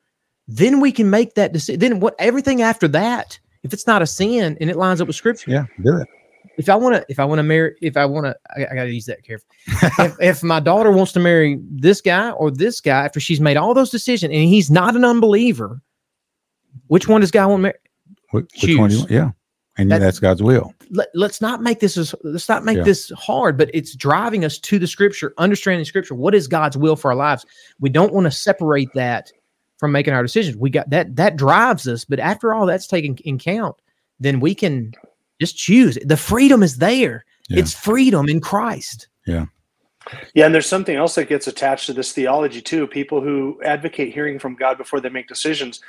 then 0.48 0.80
we 0.80 0.92
can 0.92 1.10
make 1.10 1.34
that 1.34 1.52
decision. 1.52 1.80
Then 1.80 2.00
what 2.00 2.14
everything 2.18 2.62
after 2.62 2.88
that, 2.88 3.38
if 3.62 3.72
it's 3.72 3.86
not 3.86 4.02
a 4.02 4.06
sin 4.06 4.56
and 4.60 4.70
it 4.70 4.76
lines 4.76 5.00
up 5.00 5.06
with 5.06 5.16
scripture, 5.16 5.50
yeah, 5.50 5.66
do 5.82 5.96
it. 5.98 6.08
If 6.56 6.68
I 6.68 6.76
want 6.76 6.94
to, 6.94 7.04
if 7.08 7.18
I 7.18 7.24
want 7.24 7.38
to 7.40 7.42
marry, 7.42 7.74
if 7.80 7.96
I 7.96 8.04
want 8.04 8.26
to, 8.26 8.36
I, 8.56 8.70
I 8.70 8.74
got 8.74 8.84
to 8.84 8.92
use 8.92 9.06
that 9.06 9.24
careful. 9.24 9.48
if, 9.66 10.16
if 10.20 10.42
my 10.42 10.60
daughter 10.60 10.92
wants 10.92 11.12
to 11.12 11.20
marry 11.20 11.58
this 11.68 12.00
guy 12.00 12.30
or 12.30 12.50
this 12.50 12.80
guy 12.80 13.04
after 13.04 13.18
she's 13.18 13.40
made 13.40 13.56
all 13.56 13.74
those 13.74 13.90
decisions 13.90 14.32
and 14.32 14.48
he's 14.48 14.70
not 14.70 14.94
an 14.94 15.04
unbeliever, 15.04 15.80
which 16.88 17.08
one 17.08 17.22
does 17.22 17.30
God 17.30 17.48
want 17.48 17.58
to 17.58 17.62
marry? 17.62 17.78
Which, 18.30 18.50
which 18.62 18.78
one? 18.78 18.90
You, 18.90 19.06
yeah, 19.08 19.30
and 19.76 19.90
that, 19.90 19.98
that's 19.98 20.20
God's 20.20 20.42
will. 20.42 20.72
Let, 20.90 21.08
us 21.16 21.40
not 21.40 21.62
make 21.62 21.80
this 21.80 21.96
as 21.96 22.14
let's 22.22 22.48
not 22.48 22.64
make 22.64 22.76
yeah. 22.78 22.84
this 22.84 23.10
hard, 23.16 23.56
but 23.56 23.70
it's 23.74 23.96
driving 23.96 24.44
us 24.44 24.58
to 24.58 24.78
the 24.78 24.86
scripture, 24.86 25.34
understanding 25.38 25.84
scripture. 25.84 26.14
What 26.14 26.34
is 26.34 26.46
God's 26.46 26.76
will 26.76 26.94
for 26.94 27.10
our 27.10 27.16
lives? 27.16 27.44
We 27.80 27.88
don't 27.88 28.12
want 28.12 28.26
to 28.26 28.30
separate 28.30 28.92
that 28.94 29.32
from 29.84 29.92
making 29.92 30.14
our 30.14 30.22
decisions. 30.22 30.56
We 30.56 30.70
got 30.70 30.88
that 30.88 31.14
that 31.16 31.36
drives 31.36 31.86
us, 31.86 32.06
but 32.06 32.18
after 32.18 32.54
all 32.54 32.64
that's 32.64 32.86
taken 32.86 33.16
in 33.18 33.38
count, 33.38 33.76
then 34.18 34.40
we 34.40 34.54
can 34.54 34.94
just 35.38 35.58
choose. 35.58 35.98
The 36.02 36.16
freedom 36.16 36.62
is 36.62 36.78
there. 36.78 37.26
Yeah. 37.50 37.58
It's 37.58 37.74
freedom 37.74 38.30
in 38.30 38.40
Christ. 38.40 39.08
Yeah. 39.26 39.44
Yeah, 40.32 40.46
and 40.46 40.54
there's 40.54 40.66
something 40.66 40.96
else 40.96 41.16
that 41.16 41.28
gets 41.28 41.48
attached 41.48 41.84
to 41.86 41.92
this 41.92 42.12
theology 42.12 42.62
too. 42.62 42.86
People 42.86 43.20
who 43.20 43.60
advocate 43.62 44.14
hearing 44.14 44.38
from 44.38 44.54
God 44.54 44.78
before 44.78 45.00
they 45.00 45.10
make 45.10 45.28
decisions, 45.28 45.82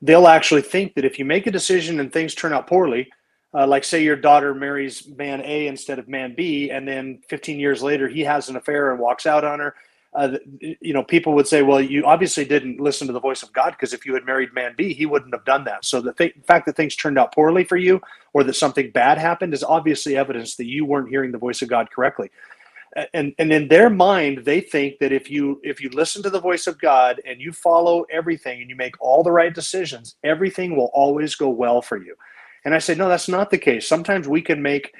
they'll 0.00 0.28
actually 0.28 0.62
think 0.62 0.94
that 0.94 1.04
if 1.04 1.18
you 1.18 1.26
make 1.26 1.46
a 1.46 1.50
decision 1.50 2.00
and 2.00 2.10
things 2.10 2.34
turn 2.34 2.54
out 2.54 2.66
poorly, 2.66 3.10
uh, 3.52 3.66
like 3.66 3.84
say 3.84 4.02
your 4.02 4.16
daughter 4.16 4.54
marries 4.54 5.06
man 5.08 5.42
A 5.44 5.66
instead 5.66 5.98
of 5.98 6.08
man 6.08 6.34
B, 6.34 6.70
and 6.70 6.88
then 6.88 7.20
15 7.28 7.60
years 7.60 7.82
later 7.82 8.08
he 8.08 8.20
has 8.20 8.48
an 8.48 8.56
affair 8.56 8.92
and 8.92 8.98
walks 8.98 9.26
out 9.26 9.44
on 9.44 9.58
her. 9.58 9.74
Uh, 10.14 10.36
you 10.60 10.92
know, 10.92 11.02
people 11.02 11.34
would 11.34 11.46
say, 11.46 11.62
"Well, 11.62 11.80
you 11.80 12.04
obviously 12.04 12.44
didn't 12.44 12.80
listen 12.80 13.06
to 13.06 13.12
the 13.12 13.20
voice 13.20 13.42
of 13.42 13.52
God 13.52 13.70
because 13.70 13.94
if 13.94 14.04
you 14.04 14.12
had 14.14 14.26
married 14.26 14.52
man 14.52 14.74
B, 14.76 14.92
he 14.92 15.06
wouldn't 15.06 15.34
have 15.34 15.44
done 15.44 15.64
that." 15.64 15.84
So 15.84 16.00
the 16.00 16.12
th- 16.12 16.34
fact 16.46 16.66
that 16.66 16.76
things 16.76 16.94
turned 16.94 17.18
out 17.18 17.34
poorly 17.34 17.64
for 17.64 17.76
you, 17.76 18.00
or 18.34 18.44
that 18.44 18.54
something 18.54 18.90
bad 18.90 19.18
happened, 19.18 19.54
is 19.54 19.64
obviously 19.64 20.16
evidence 20.16 20.56
that 20.56 20.66
you 20.66 20.84
weren't 20.84 21.08
hearing 21.08 21.32
the 21.32 21.38
voice 21.38 21.62
of 21.62 21.68
God 21.68 21.90
correctly. 21.90 22.30
And 23.14 23.34
and 23.38 23.50
in 23.50 23.68
their 23.68 23.88
mind, 23.88 24.44
they 24.44 24.60
think 24.60 24.98
that 24.98 25.12
if 25.12 25.30
you 25.30 25.60
if 25.62 25.80
you 25.80 25.88
listen 25.90 26.22
to 26.24 26.30
the 26.30 26.40
voice 26.40 26.66
of 26.66 26.78
God 26.78 27.20
and 27.24 27.40
you 27.40 27.52
follow 27.52 28.04
everything 28.10 28.60
and 28.60 28.68
you 28.68 28.76
make 28.76 29.00
all 29.00 29.22
the 29.22 29.32
right 29.32 29.54
decisions, 29.54 30.16
everything 30.22 30.76
will 30.76 30.90
always 30.92 31.34
go 31.34 31.48
well 31.48 31.80
for 31.80 31.96
you. 31.96 32.14
And 32.64 32.74
I 32.74 32.78
say, 32.78 32.94
no, 32.94 33.08
that's 33.08 33.28
not 33.28 33.50
the 33.50 33.58
case. 33.58 33.88
Sometimes 33.88 34.28
we 34.28 34.42
can 34.42 34.62
make 34.62 34.92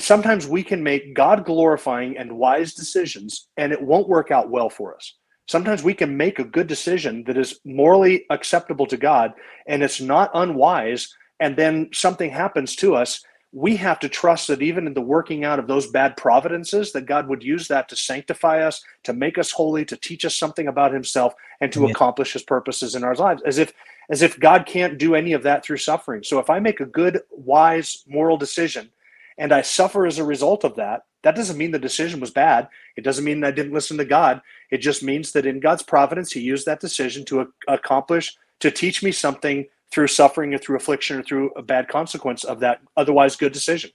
sometimes 0.00 0.46
we 0.46 0.62
can 0.62 0.82
make 0.82 1.14
God 1.14 1.44
glorifying 1.44 2.16
and 2.16 2.38
wise 2.38 2.74
decisions 2.74 3.48
and 3.56 3.72
it 3.72 3.82
won't 3.82 4.08
work 4.08 4.30
out 4.30 4.50
well 4.50 4.70
for 4.70 4.94
us. 4.94 5.14
Sometimes 5.46 5.82
we 5.82 5.94
can 5.94 6.16
make 6.16 6.38
a 6.38 6.44
good 6.44 6.66
decision 6.66 7.24
that 7.24 7.36
is 7.36 7.60
morally 7.64 8.24
acceptable 8.30 8.86
to 8.86 8.96
God 8.96 9.34
and 9.66 9.82
it's 9.82 10.00
not 10.00 10.30
unwise 10.34 11.14
and 11.40 11.56
then 11.56 11.90
something 11.92 12.30
happens 12.30 12.76
to 12.76 12.94
us 12.94 13.22
we 13.56 13.76
have 13.76 14.00
to 14.00 14.08
trust 14.08 14.48
that 14.48 14.62
even 14.62 14.84
in 14.84 14.94
the 14.94 15.00
working 15.00 15.44
out 15.44 15.60
of 15.60 15.68
those 15.68 15.86
bad 15.88 16.16
providences 16.16 16.90
that 16.90 17.06
god 17.06 17.28
would 17.28 17.42
use 17.42 17.68
that 17.68 17.88
to 17.88 17.94
sanctify 17.94 18.60
us 18.60 18.82
to 19.04 19.12
make 19.12 19.38
us 19.38 19.52
holy 19.52 19.84
to 19.84 19.96
teach 19.96 20.24
us 20.24 20.34
something 20.34 20.66
about 20.66 20.92
himself 20.92 21.34
and 21.60 21.72
to 21.72 21.86
accomplish 21.86 22.32
his 22.32 22.42
purposes 22.42 22.96
in 22.96 23.04
our 23.04 23.14
lives 23.14 23.42
as 23.46 23.58
if 23.58 23.72
as 24.10 24.22
if 24.22 24.38
God 24.38 24.66
can't 24.66 24.98
do 24.98 25.14
any 25.14 25.32
of 25.32 25.42
that 25.44 25.64
through 25.64 25.78
suffering. 25.78 26.22
So 26.22 26.38
if 26.38 26.50
I 26.50 26.58
make 26.58 26.80
a 26.80 26.86
good, 26.86 27.20
wise, 27.30 28.04
moral 28.06 28.36
decision 28.36 28.90
and 29.38 29.52
I 29.52 29.62
suffer 29.62 30.06
as 30.06 30.18
a 30.18 30.24
result 30.24 30.64
of 30.64 30.76
that, 30.76 31.02
that 31.22 31.34
doesn't 31.34 31.56
mean 31.56 31.70
the 31.70 31.78
decision 31.78 32.20
was 32.20 32.30
bad. 32.30 32.68
It 32.96 33.02
doesn't 33.02 33.24
mean 33.24 33.42
I 33.42 33.50
didn't 33.50 33.72
listen 33.72 33.96
to 33.96 34.04
God. 34.04 34.40
It 34.70 34.78
just 34.78 35.02
means 35.02 35.32
that 35.32 35.46
in 35.46 35.60
God's 35.60 35.82
providence, 35.82 36.32
He 36.32 36.40
used 36.40 36.66
that 36.66 36.80
decision 36.80 37.24
to 37.26 37.52
accomplish, 37.66 38.36
to 38.60 38.70
teach 38.70 39.02
me 39.02 39.10
something 39.10 39.66
through 39.90 40.08
suffering 40.08 40.52
or 40.54 40.58
through 40.58 40.76
affliction 40.76 41.18
or 41.18 41.22
through 41.22 41.50
a 41.56 41.62
bad 41.62 41.88
consequence 41.88 42.44
of 42.44 42.60
that 42.60 42.80
otherwise 42.96 43.36
good 43.36 43.52
decision. 43.52 43.90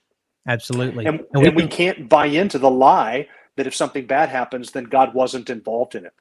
Absolutely. 0.48 1.06
And, 1.06 1.20
and, 1.34 1.42
we, 1.42 1.48
and 1.48 1.56
we 1.56 1.66
can't 1.66 2.08
buy 2.08 2.26
into 2.26 2.58
the 2.58 2.70
lie 2.70 3.28
that 3.56 3.66
if 3.66 3.74
something 3.74 4.06
bad 4.06 4.28
happens, 4.28 4.72
then 4.72 4.84
God 4.84 5.14
wasn't 5.14 5.50
involved 5.50 5.94
in 5.94 6.06
it. 6.06 6.14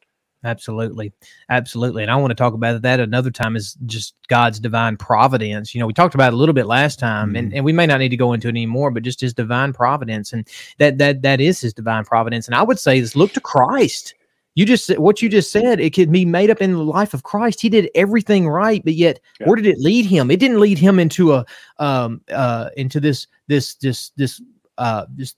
Absolutely. 0.43 1.11
Absolutely. 1.49 2.01
And 2.01 2.11
I 2.11 2.15
want 2.15 2.31
to 2.31 2.35
talk 2.35 2.53
about 2.53 2.81
that 2.81 2.99
another 2.99 3.29
time 3.29 3.57
is 3.57 3.75
just 3.85 4.15
God's 4.29 4.59
divine 4.59 4.95
providence. 4.95 5.75
You 5.75 5.79
know, 5.79 5.87
we 5.87 5.93
talked 5.93 6.15
about 6.15 6.31
it 6.31 6.35
a 6.35 6.37
little 6.37 6.53
bit 6.53 6.65
last 6.65 6.97
time 6.97 7.29
mm-hmm. 7.29 7.35
and, 7.35 7.53
and 7.53 7.65
we 7.65 7.73
may 7.73 7.85
not 7.85 7.99
need 7.99 8.09
to 8.09 8.17
go 8.17 8.31
into 8.31 8.47
it 8.47 8.51
anymore, 8.51 8.89
but 8.89 9.03
just 9.03 9.19
his 9.19 9.33
divine 9.33 9.73
providence. 9.73 10.31
And 10.31 10.47
that 10.77 10.97
that 10.97 11.23
that 11.23 11.41
is 11.41 11.59
his 11.59 11.73
divine 11.73 12.05
providence. 12.05 12.47
And 12.47 12.55
I 12.55 12.63
would 12.63 12.79
say 12.79 13.01
this 13.01 13.15
look 13.15 13.33
to 13.33 13.41
Christ. 13.41 14.15
You 14.55 14.65
just 14.65 14.97
what 14.97 15.21
you 15.21 15.29
just 15.29 15.51
said, 15.51 15.79
it 15.79 15.93
could 15.93 16.11
be 16.11 16.25
made 16.25 16.49
up 16.49 16.61
in 16.61 16.71
the 16.71 16.83
life 16.83 17.13
of 17.13 17.23
Christ. 17.23 17.61
He 17.61 17.69
did 17.69 17.89
everything 17.93 18.47
right, 18.47 18.83
but 18.83 18.93
yet 18.93 19.19
yeah. 19.39 19.47
where 19.47 19.55
did 19.55 19.67
it 19.67 19.77
lead 19.79 20.05
him? 20.05 20.31
It 20.31 20.39
didn't 20.39 20.59
lead 20.59 20.77
him 20.77 20.99
into 20.99 21.33
a 21.33 21.45
um 21.79 22.21
uh 22.31 22.69
into 22.77 23.01
this 23.01 23.27
this 23.47 23.75
this 23.75 24.11
this 24.15 24.41
uh 24.77 25.05
this 25.09 25.35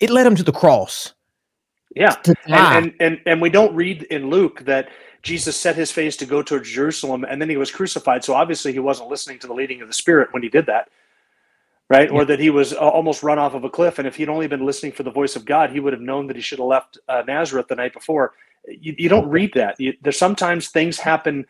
it 0.00 0.10
led 0.10 0.26
him 0.26 0.36
to 0.36 0.42
the 0.42 0.52
cross 0.52 1.14
yeah, 1.98 2.14
and, 2.46 2.54
and, 2.76 2.94
and 3.00 3.20
and 3.26 3.42
we 3.42 3.50
don't 3.50 3.74
read 3.74 4.04
in 4.04 4.30
Luke 4.30 4.64
that 4.64 4.88
Jesus 5.22 5.56
set 5.56 5.76
his 5.76 5.90
face 5.90 6.16
to 6.16 6.26
go 6.26 6.42
to 6.42 6.60
Jerusalem 6.60 7.24
and 7.24 7.40
then 7.40 7.50
he 7.50 7.56
was 7.56 7.70
crucified. 7.70 8.24
So 8.24 8.34
obviously 8.34 8.72
he 8.72 8.78
wasn't 8.78 9.10
listening 9.10 9.38
to 9.40 9.46
the 9.46 9.52
leading 9.52 9.82
of 9.82 9.88
the 9.88 9.94
Spirit 9.94 10.32
when 10.32 10.42
he 10.42 10.48
did 10.48 10.66
that, 10.66 10.88
right? 11.90 12.08
Yeah. 12.10 12.14
Or 12.14 12.24
that 12.24 12.38
he 12.38 12.50
was 12.50 12.72
uh, 12.72 12.78
almost 12.78 13.22
run 13.22 13.38
off 13.38 13.54
of 13.54 13.64
a 13.64 13.70
cliff. 13.70 13.98
And 13.98 14.06
if 14.06 14.16
he'd 14.16 14.28
only 14.28 14.46
been 14.46 14.64
listening 14.64 14.92
for 14.92 15.02
the 15.02 15.10
voice 15.10 15.36
of 15.36 15.44
God, 15.44 15.70
he 15.70 15.80
would 15.80 15.92
have 15.92 16.02
known 16.02 16.26
that 16.28 16.36
he 16.36 16.42
should 16.42 16.58
have 16.58 16.68
left 16.68 16.98
uh, 17.08 17.22
Nazareth 17.26 17.66
the 17.68 17.74
night 17.74 17.92
before. 17.92 18.34
You, 18.66 18.94
you 18.96 19.08
don't 19.08 19.28
read 19.28 19.52
that. 19.54 19.78
You, 19.80 19.94
there's 20.02 20.18
sometimes 20.18 20.68
things 20.68 20.98
happen, 20.98 21.44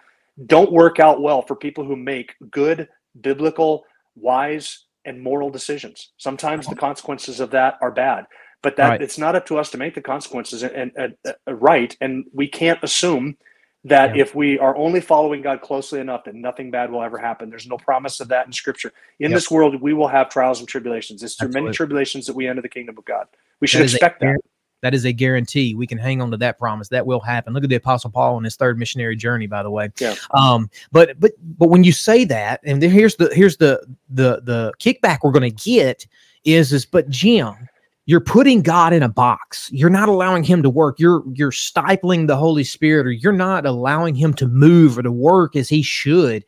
don't 0.47 0.73
work 0.73 0.99
out 0.99 1.21
well 1.21 1.43
for 1.43 1.55
people 1.55 1.85
who 1.85 1.97
make 1.97 2.35
good, 2.51 2.89
biblical, 3.21 3.85
wise, 4.17 4.85
and 5.05 5.21
moral 5.21 5.51
decisions. 5.51 6.11
Sometimes 6.17 6.67
the 6.67 6.77
consequences 6.77 7.41
of 7.41 7.51
that 7.51 7.79
are 7.81 7.91
bad 7.91 8.27
but 8.62 8.77
that 8.77 8.88
right. 8.88 9.03
it's 9.03 9.18
not 9.18 9.35
up 9.35 9.47
to 9.47 9.59
us 9.59 9.71
to 9.71 9.79
make 9.79 9.94
the 9.94 10.01
consequences 10.01 10.62
and, 10.62 10.73
and, 10.73 10.92
and 10.97 11.14
uh, 11.47 11.55
right 11.55 11.97
and 12.01 12.25
we 12.33 12.49
can't 12.49 12.83
assume 12.83 13.37
that 13.85 14.16
yeah. 14.16 14.23
if 14.23 14.35
we 14.35 14.59
are 14.59 14.77
only 14.77 15.01
following 15.01 15.42
god 15.42 15.61
closely 15.61 16.01
enough 16.01 16.25
that 16.25 16.35
nothing 16.35 16.71
bad 16.71 16.90
will 16.90 17.03
ever 17.03 17.18
happen 17.18 17.51
there's 17.51 17.66
no 17.66 17.77
promise 17.77 18.21
of 18.21 18.29
that 18.29 18.47
in 18.47 18.53
scripture 18.53 18.92
in 19.21 19.31
yep. 19.31 19.37
this 19.37 19.51
world 19.51 19.81
we 19.81 19.92
will 19.92 20.09
have 20.09 20.29
trials 20.29 20.59
and 20.59 20.68
tribulations 20.68 21.23
it's 21.23 21.35
through 21.35 21.49
Absolutely. 21.49 21.68
many 21.68 21.77
tribulations 21.77 22.27
that 22.27 22.35
we 22.35 22.47
enter 22.47 22.62
the 22.62 22.68
kingdom 22.68 22.97
of 22.99 23.05
god 23.05 23.27
we 23.61 23.66
should 23.66 23.81
that 23.81 23.92
expect 23.92 24.21
that 24.21 24.38
that 24.83 24.94
is 24.94 25.05
a 25.05 25.12
guarantee. 25.12 25.75
We 25.75 25.87
can 25.87 25.99
hang 25.99 26.23
on 26.23 26.31
to 26.31 26.37
that 26.37 26.59
promise. 26.59 26.88
That 26.88 27.05
will 27.05 27.21
happen. 27.21 27.53
Look 27.53 27.64
at 27.64 27.71
the 27.71 27.77
Apostle 27.77 28.11
Paul 28.11 28.37
on 28.37 28.44
his 28.44 28.57
third 28.57 28.79
missionary 28.79 29.16
journey, 29.16 29.47
by 29.47 29.62
the 29.62 29.71
way. 29.71 29.90
Yeah. 29.99 30.14
Um, 30.33 30.71
but 30.92 31.18
but 31.18 31.33
but 31.59 31.68
when 31.68 31.85
you 31.85 31.92
say 31.92 32.25
that, 32.27 32.61
and 32.64 32.81
here's 32.81 33.16
the 33.16 33.29
here's 33.35 33.57
the 33.57 33.85
the 34.09 34.40
the 34.44 34.73
kickback 34.79 35.18
we're 35.23 35.33
going 35.33 35.53
to 35.53 35.64
get 35.64 36.07
is 36.44 36.73
is 36.73 36.87
but 36.87 37.09
Jim, 37.09 37.68
you're 38.09 38.21
putting 38.21 38.62
God 38.62 38.94
in 38.94 39.03
a 39.03 39.09
box. 39.09 39.71
You're 39.71 39.90
not 39.90 40.09
allowing 40.09 40.42
him 40.42 40.62
to 40.62 40.71
work. 40.71 40.99
You're 40.99 41.23
you're 41.35 41.53
stifling 41.53 42.27
the 42.27 42.38
Holy 42.38 42.64
Spirit 42.64 43.07
or 43.07 43.11
you're 43.11 43.35
not 43.35 43.66
allowing 43.66 44.14
him 44.14 44.33
to 44.35 44.49
move 44.49 44.97
or 44.97 45.03
to 45.03 45.12
work 45.12 45.55
as 45.57 45.68
he 45.68 45.83
should. 45.83 46.47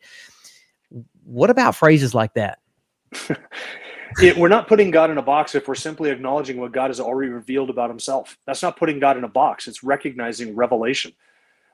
What 1.23 1.51
about 1.51 1.75
phrases 1.75 2.15
like 2.15 2.33
that? 2.33 2.57
it, 4.23 4.35
we're 4.37 4.47
not 4.47 4.67
putting 4.67 4.89
God 4.89 5.11
in 5.11 5.19
a 5.19 5.21
box 5.21 5.53
if 5.53 5.67
we're 5.67 5.75
simply 5.75 6.09
acknowledging 6.09 6.57
what 6.57 6.71
God 6.71 6.89
has 6.89 6.99
already 6.99 7.29
revealed 7.29 7.69
about 7.69 7.91
himself. 7.91 8.39
That's 8.47 8.63
not 8.63 8.75
putting 8.75 8.97
God 8.97 9.15
in 9.17 9.23
a 9.23 9.29
box. 9.29 9.67
It's 9.67 9.83
recognizing 9.83 10.55
revelation. 10.55 11.13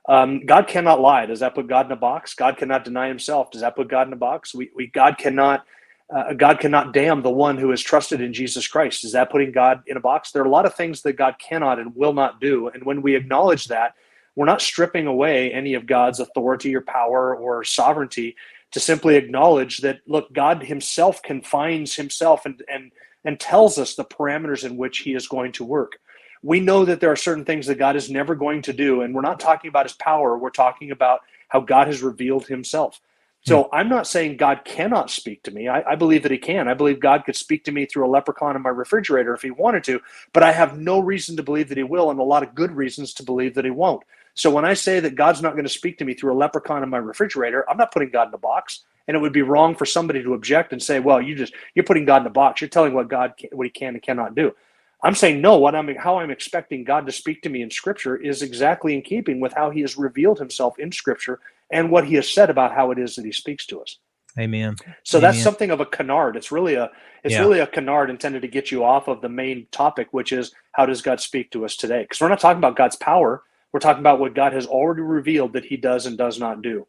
Um, 0.10 0.45
God 0.45 0.67
cannot 0.67 1.00
lie. 1.00 1.26
Does 1.28 1.39
that 1.39 1.56
put 1.56 1.67
God 1.67 1.86
in 1.86 1.93
a 1.93 1.95
box? 1.95 2.34
God 2.34 2.58
cannot 2.58 2.84
deny 2.84 3.08
himself. 3.08 3.52
Does 3.52 3.62
that 3.62 3.78
put 3.78 3.88
God 3.88 4.08
in 4.08 4.12
a 4.12 4.17
box? 4.17 4.54
We, 4.54 4.69
we 4.76 4.88
God 4.88 5.17
cannot 5.17 5.65
uh, 6.13 6.34
God 6.34 6.60
cannot 6.60 6.93
damn 6.93 7.22
the 7.22 7.30
one 7.30 7.58
who 7.58 7.72
is 7.72 7.82
trusted 7.82 8.22
in 8.22 8.34
Jesus 8.34 8.67
Christ. 8.67 9.04
Is 9.04 9.12
that 9.12 9.30
putting 9.30 9.52
God 9.52 9.84
in 9.88 9.98
a 9.98 10.02
box? 10.02 10.32
There 10.32 10.41
are 10.41 10.46
a 10.46 10.50
lot 10.50 10.65
of 10.65 10.74
things 10.74 11.02
that 11.02 11.13
God 11.13 11.36
cannot 11.39 11.80
and 11.80 11.96
will 11.96 12.13
not 12.13 12.39
do. 12.39 12.70
And 12.70 12.84
when 12.84 13.02
we 13.02 13.15
acknowledge 13.15 13.67
that, 13.67 13.96
we're 14.36 14.46
not 14.46 14.62
stripping 14.62 15.08
away 15.08 15.52
any 15.52 15.74
of 15.74 15.86
God's 15.86 16.20
authority 16.20 16.76
or 16.76 16.82
power 16.82 17.36
or 17.36 17.63
sovereignty 17.63 18.36
to 18.72 18.80
simply 18.80 19.15
acknowledge 19.15 19.80
that 19.80 20.02
look 20.08 20.32
god 20.34 20.63
himself 20.63 21.22
confines 21.24 21.96
himself 21.96 22.46
and 22.46 22.63
and 22.72 22.91
and 23.24 23.39
tells 23.39 23.78
us 23.78 23.96
the 23.96 24.06
parameters 24.06 24.63
in 24.63 24.78
which 24.78 25.00
he 25.00 25.13
is 25.13 25.28
going 25.28 25.52
to 25.52 25.63
work 25.63 26.00
we 26.43 26.60
know 26.60 26.86
that 26.86 27.00
there 27.00 27.12
are 27.12 27.15
certain 27.15 27.46
things 27.46 27.67
that 27.67 27.80
god 27.80 27.96
is 27.96 28.10
never 28.10 28.36
going 28.36 28.62
to 28.62 28.74
do 28.74 29.02
and 29.02 29.13
we're 29.13 29.22
not 29.22 29.39
talking 29.39 29.70
about 29.70 29.86
his 29.86 29.93
power 29.93 30.38
we're 30.38 30.50
talking 30.50 30.91
about 30.91 31.22
how 31.48 31.60
god 31.60 31.88
has 31.88 32.02
revealed 32.02 32.48
himself 32.48 33.00
so 33.47 33.69
i'm 33.73 33.89
not 33.89 34.07
saying 34.07 34.38
god 34.38 34.62
cannot 34.65 35.12
speak 35.12 35.43
to 35.43 35.51
me 35.51 35.67
I, 35.67 35.93
I, 35.93 35.95
believe 35.95 36.23
that 36.23 36.31
he 36.31 36.39
can 36.39 36.67
i 36.67 36.75
believe 36.75 36.99
god 36.99 37.25
could 37.25 37.36
speak 37.38 37.65
to 37.65 37.73
me 37.73 37.86
through 37.86 38.07
a 38.07 38.12
leprechaun 38.12 38.55
in 38.55 38.63
my 38.63 38.69
refrigerator 38.69 39.33
if 39.36 39.43
he 39.43 39.51
wanted 39.51 39.83
to 39.86 40.01
but 40.33 40.43
i 40.43 40.51
have 40.53 40.79
no 40.79 40.99
reason 40.99 41.38
to 41.38 41.43
believe 41.43 41.69
that 41.69 41.77
he 41.77 41.83
will 41.83 42.12
and 42.12 42.19
a 42.19 42.23
lot 42.23 42.43
of 42.43 42.55
good 42.55 42.71
reasons 42.71 43.13
to 43.15 43.23
believe 43.23 43.55
that 43.55 43.65
he 43.65 43.71
won't 43.71 44.03
so 44.36 44.51
when 44.51 44.65
I 44.65 44.75
say 44.75 44.99
that 44.99 45.15
God's 45.15 45.41
not 45.41 45.53
going 45.53 45.65
to 45.65 45.69
speak 45.69 45.97
to 45.97 46.05
me 46.05 46.13
through 46.13 46.33
a 46.33 46.38
leprechaun 46.38 46.83
in 46.83 46.89
my 46.89 46.99
refrigerator, 46.99 47.65
I'm 47.69 47.77
not 47.77 47.91
putting 47.91 48.12
God 48.12 48.29
in 48.29 48.33
a 48.36 48.39
box. 48.39 48.86
And 49.07 49.17
it 49.17 49.19
would 49.19 49.33
be 49.33 49.41
wrong 49.41 49.75
for 49.75 49.86
somebody 49.86 50.23
to 50.23 50.36
object 50.36 50.73
and 50.73 50.81
say, 50.81 50.99
"Well, 50.99 51.21
you 51.21 51.36
just 51.36 51.53
you're 51.75 51.86
putting 51.86 52.05
God 52.05 52.21
in 52.21 52.27
a 52.27 52.31
box. 52.31 52.62
You're 52.62 52.69
telling 52.69 52.93
what 52.93 53.10
God 53.10 53.33
can, 53.38 53.49
what 53.53 53.65
He 53.65 53.71
can 53.71 53.95
and 53.95 54.01
cannot 54.01 54.36
do." 54.36 54.55
I'm 55.03 55.15
saying 55.15 55.41
no. 55.41 55.57
What 55.57 55.75
I'm 55.75 55.93
how 55.95 56.17
I'm 56.19 56.31
expecting 56.31 56.83
God 56.83 57.05
to 57.05 57.12
speak 57.12 57.41
to 57.43 57.49
me 57.49 57.62
in 57.62 57.69
Scripture 57.69 58.17
is 58.17 58.41
exactly 58.41 58.95
in 58.95 59.01
keeping 59.01 59.39
with 59.39 59.53
how 59.53 59.69
He 59.69 59.81
has 59.81 59.97
revealed 59.97 60.39
Himself 60.39 60.79
in 60.79 60.91
Scripture 60.91 61.39
and 61.71 61.91
what 61.91 62.05
He 62.05 62.15
has 62.15 62.29
said 62.29 62.49
about 62.49 62.73
how 62.73 62.91
it 62.91 62.99
is 62.99 63.15
that 63.15 63.25
He 63.25 63.31
speaks 63.31 63.65
to 63.67 63.81
us. 63.81 63.99
Amen. 64.39 64.75
So 65.03 65.17
Amen. 65.17 65.31
that's 65.31 65.43
something 65.43 65.71
of 65.71 65.79
a 65.79 65.86
canard. 65.86 66.36
It's 66.36 66.51
really 66.51 66.75
a 66.75 66.91
it's 67.23 67.33
yeah. 67.33 67.41
really 67.41 67.60
a 67.60 67.67
canard 67.67 68.10
intended 68.10 68.41
to 68.41 68.47
get 68.47 68.71
you 68.71 68.83
off 68.83 69.07
of 69.07 69.21
the 69.21 69.29
main 69.29 69.67
topic, 69.71 70.07
which 70.12 70.31
is 70.31 70.51
how 70.71 70.86
does 70.86 71.01
God 71.01 71.19
speak 71.19 71.51
to 71.51 71.65
us 71.65 71.75
today? 71.75 72.03
Because 72.03 72.21
we're 72.21 72.29
not 72.29 72.39
talking 72.39 72.60
about 72.60 72.75
God's 72.75 72.95
power. 72.95 73.43
We're 73.71 73.79
talking 73.79 74.01
about 74.01 74.19
what 74.19 74.33
God 74.33 74.53
has 74.53 74.65
already 74.65 75.01
revealed 75.01 75.53
that 75.53 75.65
He 75.65 75.77
does 75.77 76.05
and 76.05 76.17
does 76.17 76.39
not 76.39 76.62
do. 76.62 76.88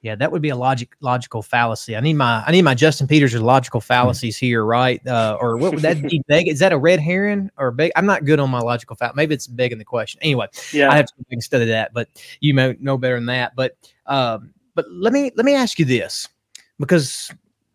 Yeah, 0.00 0.14
that 0.14 0.30
would 0.30 0.42
be 0.42 0.50
a 0.50 0.56
logic 0.56 0.94
logical 1.00 1.42
fallacy. 1.42 1.96
I 1.96 2.00
need 2.00 2.14
my 2.14 2.44
I 2.46 2.52
need 2.52 2.62
my 2.62 2.74
Justin 2.74 3.08
Peters 3.08 3.34
logical 3.34 3.80
fallacies 3.80 4.36
here, 4.36 4.64
right? 4.64 5.04
Uh, 5.04 5.36
or 5.40 5.56
what 5.56 5.74
would 5.74 5.82
that 5.82 6.00
be? 6.00 6.22
Beg? 6.28 6.46
Is 6.46 6.60
that 6.60 6.72
a 6.72 6.78
red 6.78 7.00
herring 7.00 7.50
or 7.58 7.72
big? 7.72 7.90
I'm 7.96 8.06
not 8.06 8.24
good 8.24 8.38
on 8.38 8.48
my 8.48 8.60
logical 8.60 8.94
fallacy. 8.94 9.16
Maybe 9.16 9.34
it's 9.34 9.48
begging 9.48 9.78
the 9.78 9.84
question. 9.84 10.20
Anyway, 10.22 10.46
yeah, 10.72 10.90
I 10.90 10.96
have 10.96 11.06
to 11.06 11.40
study 11.40 11.64
that, 11.66 11.92
but 11.92 12.08
you 12.40 12.54
may 12.54 12.76
know 12.78 12.96
better 12.96 13.16
than 13.16 13.26
that. 13.26 13.56
But 13.56 13.76
um, 14.06 14.54
but 14.76 14.86
let 14.88 15.12
me 15.12 15.32
let 15.34 15.44
me 15.44 15.56
ask 15.56 15.80
you 15.80 15.84
this 15.84 16.28
because 16.78 17.32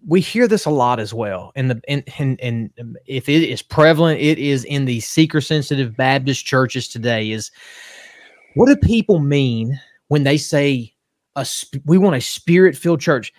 we 0.08 0.22
hear 0.22 0.48
this 0.48 0.66
a 0.66 0.70
lot 0.70 1.02
as 1.02 1.14
well. 1.14 1.52
And 1.56 1.72
the 1.72 1.82
and, 1.90 2.04
and 2.18 2.40
and 2.42 2.98
if 3.06 3.28
it 3.28 3.44
is 3.44 3.62
prevalent, 3.62 4.22
it 4.22 4.38
is 4.40 4.64
in 4.64 4.86
the 4.86 5.02
seeker 5.02 5.42
sensitive 5.42 5.98
Baptist 5.98 6.46
churches 6.46 6.88
today. 6.88 7.32
Is 7.32 7.52
what 8.56 8.68
do 8.68 8.78
people 8.78 9.20
mean 9.20 9.78
when 10.08 10.24
they 10.24 10.38
say 10.38 10.93
a 11.36 11.46
we 11.86 11.98
want 11.98 12.16
a 12.16 12.22
spirit 12.22 12.76
filled 12.76 13.02
church? 13.02 13.34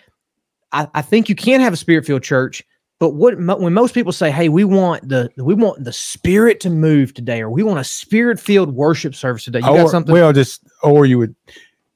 I, 0.71 0.87
I, 0.93 1.01
think 1.01 1.29
you 1.29 1.35
can 1.35 1.61
have 1.61 1.73
a 1.73 1.77
spirit 1.77 2.05
filled 2.05 2.23
church, 2.23 2.63
but 2.99 3.11
what 3.11 3.37
when 3.37 3.73
most 3.73 3.93
people 3.93 4.11
say, 4.11 4.31
"Hey, 4.31 4.49
we 4.49 4.63
want 4.63 5.07
the 5.07 5.29
we 5.37 5.53
want 5.53 5.83
the 5.83 5.93
spirit 5.93 6.59
to 6.61 6.69
move 6.69 7.13
today," 7.13 7.41
or 7.41 7.49
"We 7.49 7.63
want 7.63 7.79
a 7.79 7.83
spirit 7.83 8.39
filled 8.39 8.73
worship 8.73 9.15
service 9.15 9.45
today," 9.45 9.59
you 9.59 9.69
or, 9.69 9.77
got 9.77 9.89
something? 9.89 10.13
Well, 10.13 10.33
just 10.33 10.61
or 10.83 11.05
you 11.05 11.17
would 11.19 11.35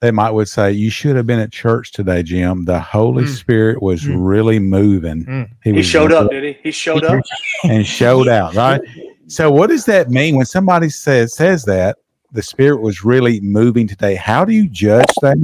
they 0.01 0.12
might 0.12 0.31
would 0.31 0.47
say 0.47 0.71
you 0.71 0.89
should 0.89 1.15
have 1.15 1.27
been 1.27 1.39
at 1.39 1.51
church 1.51 1.91
today, 1.91 2.23
Jim. 2.23 2.65
The 2.65 2.79
Holy 2.79 3.25
mm. 3.25 3.35
Spirit 3.35 3.81
was 3.81 4.03
mm. 4.03 4.15
really 4.17 4.59
moving. 4.59 5.25
Mm. 5.25 5.49
He, 5.63 5.73
he 5.73 5.83
showed 5.83 6.13
up, 6.13 6.31
did 6.31 6.43
he? 6.43 6.57
He 6.63 6.71
showed 6.71 7.03
up 7.03 7.21
and 7.63 7.85
showed 7.85 8.27
out, 8.29 8.55
right? 8.55 8.81
So, 9.27 9.51
what 9.51 9.69
does 9.69 9.85
that 9.85 10.09
mean 10.09 10.38
when 10.38 10.45
somebody 10.45 10.89
says 10.89 11.35
says 11.35 11.65
that? 11.65 11.97
the 12.31 12.41
spirit 12.41 12.81
was 12.81 13.03
really 13.03 13.39
moving 13.41 13.88
today. 13.88 14.15
How 14.15 14.45
do 14.45 14.53
you 14.53 14.69
judge 14.69 15.12
that? 15.21 15.38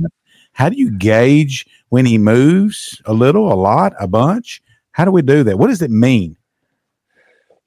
How 0.55 0.69
do 0.69 0.77
you 0.77 0.91
gauge 0.91 1.65
when 1.89 2.05
he 2.05 2.17
moves 2.17 3.01
a 3.05 3.13
little, 3.13 3.51
a 3.51 3.55
lot, 3.55 3.93
a 3.99 4.07
bunch? 4.07 4.61
How 4.91 5.05
do 5.05 5.11
we 5.11 5.21
do 5.21 5.43
that? 5.43 5.59
What 5.59 5.67
does 5.67 5.81
it 5.81 5.91
mean? 5.91 6.37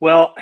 Well, 0.01 0.35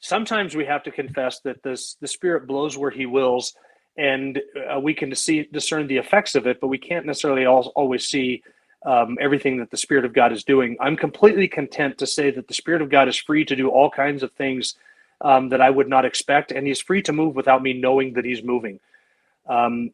sometimes 0.00 0.54
we 0.54 0.64
have 0.66 0.82
to 0.84 0.90
confess 0.90 1.40
that 1.40 1.62
this 1.62 1.96
the 2.00 2.08
spirit 2.08 2.46
blows 2.46 2.76
where 2.76 2.90
he 2.90 3.06
wills 3.06 3.54
and 3.98 4.42
uh, 4.70 4.78
we 4.78 4.92
can 4.92 5.14
see, 5.14 5.48
discern 5.50 5.86
the 5.86 5.96
effects 5.96 6.34
of 6.34 6.46
it 6.46 6.60
but 6.60 6.68
we 6.68 6.78
can't 6.78 7.06
necessarily 7.06 7.46
always 7.46 8.06
see 8.06 8.42
um, 8.84 9.16
everything 9.20 9.56
that 9.56 9.70
the 9.70 9.76
spirit 9.76 10.04
of 10.04 10.12
god 10.12 10.32
is 10.32 10.44
doing 10.44 10.76
i'm 10.80 10.96
completely 10.96 11.48
content 11.48 11.98
to 11.98 12.06
say 12.06 12.30
that 12.30 12.46
the 12.46 12.54
spirit 12.54 12.82
of 12.82 12.88
god 12.88 13.08
is 13.08 13.16
free 13.16 13.44
to 13.44 13.56
do 13.56 13.68
all 13.68 13.90
kinds 13.90 14.22
of 14.22 14.30
things 14.32 14.76
um, 15.20 15.48
that 15.48 15.60
I 15.60 15.70
would 15.70 15.88
not 15.88 16.04
expect, 16.04 16.52
and 16.52 16.66
he's 16.66 16.80
free 16.80 17.02
to 17.02 17.12
move 17.12 17.34
without 17.34 17.62
me 17.62 17.72
knowing 17.72 18.14
that 18.14 18.24
he's 18.24 18.42
moving. 18.42 18.80
Um, 19.48 19.90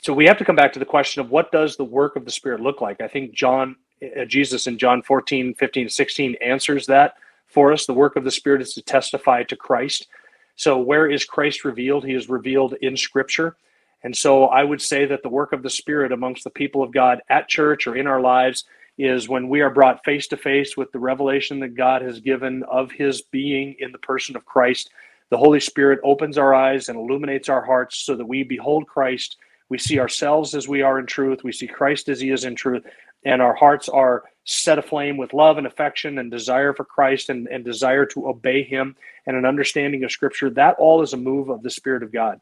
so 0.00 0.12
we 0.12 0.26
have 0.26 0.38
to 0.38 0.44
come 0.44 0.56
back 0.56 0.72
to 0.74 0.78
the 0.78 0.84
question 0.84 1.20
of 1.20 1.30
what 1.30 1.52
does 1.52 1.76
the 1.76 1.84
work 1.84 2.16
of 2.16 2.24
the 2.24 2.30
Spirit 2.30 2.60
look 2.60 2.80
like? 2.80 3.00
I 3.00 3.08
think 3.08 3.32
John, 3.32 3.76
uh, 4.02 4.24
Jesus 4.24 4.66
in 4.66 4.78
John 4.78 5.02
14, 5.02 5.54
15, 5.54 5.88
16 5.88 6.36
answers 6.44 6.86
that 6.86 7.14
for 7.46 7.72
us. 7.72 7.86
The 7.86 7.94
work 7.94 8.16
of 8.16 8.24
the 8.24 8.30
Spirit 8.30 8.62
is 8.62 8.74
to 8.74 8.82
testify 8.82 9.42
to 9.44 9.56
Christ. 9.56 10.08
So 10.56 10.78
where 10.78 11.08
is 11.10 11.24
Christ 11.24 11.64
revealed? 11.64 12.04
He 12.04 12.14
is 12.14 12.28
revealed 12.28 12.74
in 12.82 12.96
Scripture. 12.96 13.56
And 14.02 14.16
so 14.16 14.46
I 14.46 14.62
would 14.62 14.80
say 14.80 15.04
that 15.06 15.22
the 15.22 15.28
work 15.28 15.52
of 15.52 15.62
the 15.62 15.70
Spirit 15.70 16.12
amongst 16.12 16.44
the 16.44 16.50
people 16.50 16.82
of 16.82 16.92
God 16.92 17.20
at 17.28 17.48
church 17.48 17.86
or 17.86 17.96
in 17.96 18.06
our 18.06 18.20
lives 18.20 18.64
is 18.98 19.28
when 19.28 19.48
we 19.48 19.60
are 19.60 19.70
brought 19.70 20.04
face 20.04 20.26
to 20.28 20.36
face 20.36 20.76
with 20.76 20.90
the 20.92 20.98
revelation 20.98 21.60
that 21.60 21.74
God 21.74 22.02
has 22.02 22.20
given 22.20 22.62
of 22.64 22.90
his 22.90 23.22
being 23.22 23.76
in 23.78 23.92
the 23.92 23.98
person 23.98 24.36
of 24.36 24.46
Christ. 24.46 24.90
The 25.28 25.36
Holy 25.36 25.60
Spirit 25.60 26.00
opens 26.04 26.38
our 26.38 26.54
eyes 26.54 26.88
and 26.88 26.98
illuminates 26.98 27.48
our 27.48 27.62
hearts 27.64 27.98
so 27.98 28.14
that 28.16 28.24
we 28.24 28.42
behold 28.42 28.86
Christ. 28.86 29.36
We 29.68 29.78
see 29.78 29.98
ourselves 29.98 30.54
as 30.54 30.68
we 30.68 30.82
are 30.82 30.98
in 30.98 31.06
truth. 31.06 31.44
We 31.44 31.52
see 31.52 31.66
Christ 31.66 32.08
as 32.08 32.20
he 32.20 32.30
is 32.30 32.44
in 32.44 32.54
truth. 32.54 32.84
And 33.24 33.42
our 33.42 33.54
hearts 33.54 33.88
are 33.88 34.24
set 34.44 34.78
aflame 34.78 35.16
with 35.16 35.32
love 35.34 35.58
and 35.58 35.66
affection 35.66 36.18
and 36.18 36.30
desire 36.30 36.72
for 36.72 36.84
Christ 36.84 37.30
and, 37.30 37.48
and 37.48 37.64
desire 37.64 38.06
to 38.06 38.28
obey 38.28 38.62
him 38.62 38.94
and 39.26 39.36
an 39.36 39.44
understanding 39.44 40.04
of 40.04 40.12
Scripture. 40.12 40.50
That 40.50 40.76
all 40.78 41.02
is 41.02 41.12
a 41.12 41.16
move 41.16 41.48
of 41.48 41.62
the 41.62 41.70
Spirit 41.70 42.02
of 42.02 42.12
God 42.12 42.40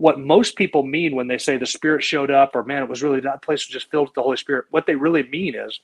what 0.00 0.18
most 0.18 0.56
people 0.56 0.82
mean 0.82 1.14
when 1.14 1.26
they 1.26 1.36
say 1.36 1.58
the 1.58 1.66
spirit 1.66 2.02
showed 2.02 2.30
up 2.30 2.56
or 2.56 2.64
man 2.64 2.82
it 2.82 2.88
was 2.88 3.02
really 3.02 3.20
that 3.20 3.42
place 3.42 3.68
was 3.68 3.72
just 3.72 3.90
filled 3.90 4.08
with 4.08 4.14
the 4.14 4.22
holy 4.22 4.36
spirit 4.36 4.64
what 4.70 4.86
they 4.86 4.94
really 4.94 5.22
mean 5.24 5.54
is 5.54 5.78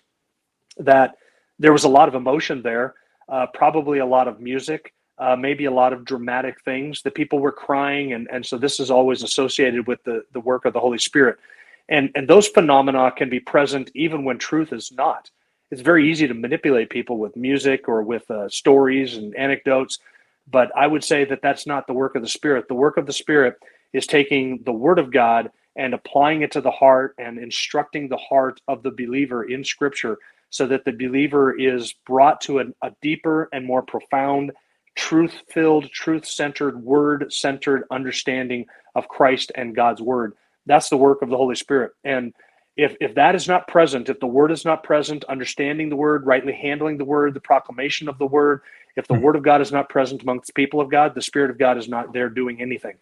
that 0.79 1.17
there 1.59 1.73
was 1.73 1.85
a 1.85 1.89
lot 1.89 2.09
of 2.09 2.15
emotion 2.15 2.63
there 2.63 2.95
uh, 3.29 3.47
probably 3.53 3.99
a 3.99 4.07
lot 4.07 4.27
of 4.27 4.41
music 4.41 4.95
uh, 5.19 5.37
maybe 5.37 5.65
a 5.65 5.71
lot 5.71 5.93
of 5.93 6.05
dramatic 6.05 6.61
things 6.63 7.03
that 7.03 7.15
people 7.15 7.39
were 7.39 7.53
crying. 7.53 8.13
And, 8.13 8.29
and 8.31 8.45
so 8.45 8.59
this 8.59 8.81
is 8.81 8.91
always 8.91 9.23
associated 9.23 9.87
with 9.87 10.03
the, 10.05 10.25
the 10.33 10.41
work 10.41 10.65
of 10.65 10.73
the 10.73 10.81
holy 10.81 10.99
spirit. 10.99 11.39
And 11.89 12.11
and 12.15 12.29
those 12.29 12.49
phenomena 12.49 13.13
can 13.13 13.31
be 13.31 13.41
present 13.41 13.91
even 13.95 14.25
when 14.25 14.39
truth 14.39 14.73
is 14.73 14.93
not. 14.93 15.31
It's 15.71 15.81
very 15.83 16.11
easy 16.11 16.27
to 16.29 16.35
manipulate 16.35 16.91
people 16.91 17.19
with 17.19 17.37
music 17.37 17.89
or 17.89 18.03
with 18.03 18.31
uh, 18.31 18.49
stories 18.49 19.17
and 19.17 19.35
anecdotes. 19.37 19.99
But 20.49 20.71
i 20.77 20.87
would 20.87 21.05
say 21.05 21.25
that 21.25 21.43
that's 21.43 21.67
not 21.67 21.87
the 21.87 21.93
work 21.93 22.15
of 22.17 22.23
the 22.23 22.29
spirit. 22.29 22.69
The 22.69 22.75
work 22.75 22.97
of 22.97 23.07
the 23.07 23.13
spirit 23.13 23.57
is 23.93 24.07
taking 24.07 24.63
the 24.65 24.73
word 24.73 24.99
of 24.99 25.13
God 25.13 25.51
and 25.77 25.95
applying 25.95 26.43
it 26.43 26.51
to 26.53 26.61
the 26.61 26.71
heart 26.71 27.15
and 27.19 27.39
instructing 27.39 28.09
the 28.09 28.17
heart 28.17 28.61
of 28.67 28.83
the 28.83 28.91
believer 28.91 29.45
in 29.45 29.63
scripture 29.63 30.19
so 30.51 30.67
that 30.67 30.85
the 30.85 30.93
believer 30.93 31.57
is 31.59 31.95
brought 32.07 32.41
to 32.43 32.61
a, 32.61 32.65
a 32.83 32.91
deeper 33.03 33.49
and 33.53 33.65
more 33.65 33.83
profound 33.83 34.53
truth 34.97 35.43
filled 35.49 35.91
truth 35.91 36.27
centered 36.27 36.83
word 36.83 37.33
centered 37.33 37.85
understanding 37.91 38.67
of 38.95 39.09
christ 39.09 39.53
and 39.55 39.77
god's 39.77 40.03
word 40.03 40.33
that's 40.67 40.89
the 40.89 40.97
work 40.97 41.23
of 41.23 41.31
the 41.31 41.37
holy 41.37 41.55
spirit 41.55 41.93
and 42.05 42.33
if 42.77 42.97
if 43.01 43.15
that 43.15 43.35
is 43.35 43.47
not 43.47 43.69
present 43.69 44.09
if 44.09 44.19
the 44.21 44.27
word 44.27 44.51
is 44.51 44.65
not 44.65 44.83
present 44.83 45.25
understanding 45.25 45.89
the 45.89 45.97
word 45.97 46.27
rightly 46.27 46.53
handling 46.53 46.97
the 46.97 47.05
word 47.05 47.35
the 47.35 47.41
proclamation 47.41 48.09
of 48.09 48.19
the 48.19 48.27
word 48.27 48.63
if 48.97 49.07
the 49.07 49.15
hmm. 49.15 49.23
word 49.23 49.37
of 49.37 49.43
god 49.43 49.61
is 49.61 49.71
not 49.71 49.89
present 49.89 50.23
amongst 50.23 50.49
the 50.49 50.53
people 50.53 50.81
of 50.81 50.91
god 50.91 51.15
the 51.15 51.23
spirit 51.23 51.51
of 51.51 51.59
god 51.59 51.79
is 51.79 51.89
not 51.89 52.13
there 52.13 52.29
doing 52.29 52.61
anything 52.61 52.97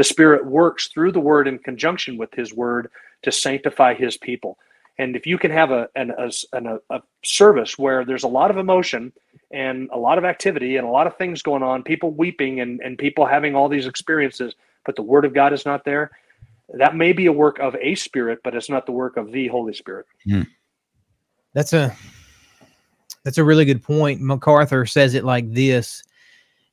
the 0.00 0.04
Spirit 0.04 0.46
works 0.46 0.88
through 0.88 1.12
the 1.12 1.20
Word 1.20 1.46
in 1.46 1.58
conjunction 1.58 2.16
with 2.16 2.32
His 2.32 2.54
Word 2.54 2.90
to 3.22 3.30
sanctify 3.30 3.92
His 3.92 4.16
people. 4.16 4.56
And 4.96 5.14
if 5.16 5.26
you 5.26 5.36
can 5.36 5.50
have 5.50 5.70
a, 5.70 5.90
an, 5.94 6.12
a, 6.16 6.30
a, 6.52 6.78
a 6.88 7.02
service 7.22 7.78
where 7.78 8.04
there's 8.04 8.22
a 8.22 8.28
lot 8.28 8.50
of 8.50 8.56
emotion 8.56 9.12
and 9.50 9.88
a 9.92 9.98
lot 9.98 10.18
of 10.18 10.24
activity 10.24 10.76
and 10.76 10.86
a 10.86 10.90
lot 10.90 11.06
of 11.06 11.16
things 11.16 11.42
going 11.42 11.62
on, 11.62 11.82
people 11.82 12.10
weeping 12.12 12.60
and, 12.60 12.80
and 12.80 12.98
people 12.98 13.26
having 13.26 13.54
all 13.54 13.68
these 13.68 13.86
experiences, 13.86 14.54
but 14.86 14.96
the 14.96 15.02
Word 15.02 15.24
of 15.24 15.34
God 15.34 15.52
is 15.52 15.66
not 15.66 15.84
there, 15.84 16.10
that 16.74 16.94
may 16.94 17.12
be 17.12 17.26
a 17.26 17.32
work 17.32 17.58
of 17.58 17.74
a 17.80 17.94
Spirit, 17.94 18.38
but 18.44 18.54
it's 18.54 18.70
not 18.70 18.86
the 18.86 18.92
work 18.92 19.16
of 19.16 19.32
the 19.32 19.48
Holy 19.48 19.74
Spirit. 19.74 20.06
Mm. 20.28 20.46
That's 21.52 21.72
a 21.72 21.96
That's 23.24 23.38
a 23.38 23.44
really 23.44 23.64
good 23.64 23.82
point. 23.82 24.20
MacArthur 24.20 24.86
says 24.86 25.14
it 25.14 25.24
like 25.24 25.52
this. 25.52 26.02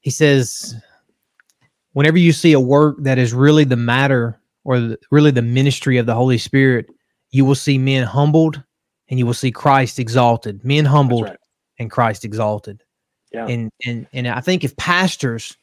He 0.01 0.09
says, 0.09 0.75
whenever 1.93 2.17
you 2.17 2.31
see 2.31 2.53
a 2.53 2.59
work 2.59 2.97
that 2.99 3.17
is 3.17 3.33
really 3.33 3.63
the 3.65 3.75
matter 3.75 4.39
or 4.63 4.79
the, 4.79 4.99
really 5.11 5.31
the 5.31 5.41
ministry 5.41 5.97
of 5.97 6.05
the 6.05 6.15
Holy 6.15 6.37
Spirit, 6.37 6.89
you 7.31 7.43
will 7.43 7.55
see 7.55 7.77
men 7.77 8.03
humbled 8.03 8.63
and 9.09 9.19
you 9.19 9.25
will 9.25 9.33
see 9.33 9.51
Christ 9.51 9.99
exalted. 9.99 10.63
Men 10.63 10.85
humbled 10.85 11.25
right. 11.25 11.37
And 11.79 11.91
Christ 11.91 12.25
exalted. 12.25 12.83
Yeah. 13.31 13.47
And 13.47 13.71
and 13.85 14.07
and 14.13 14.27
I 14.27 14.41
think 14.41 14.63
if 14.63 14.75
pastors, 14.77 15.57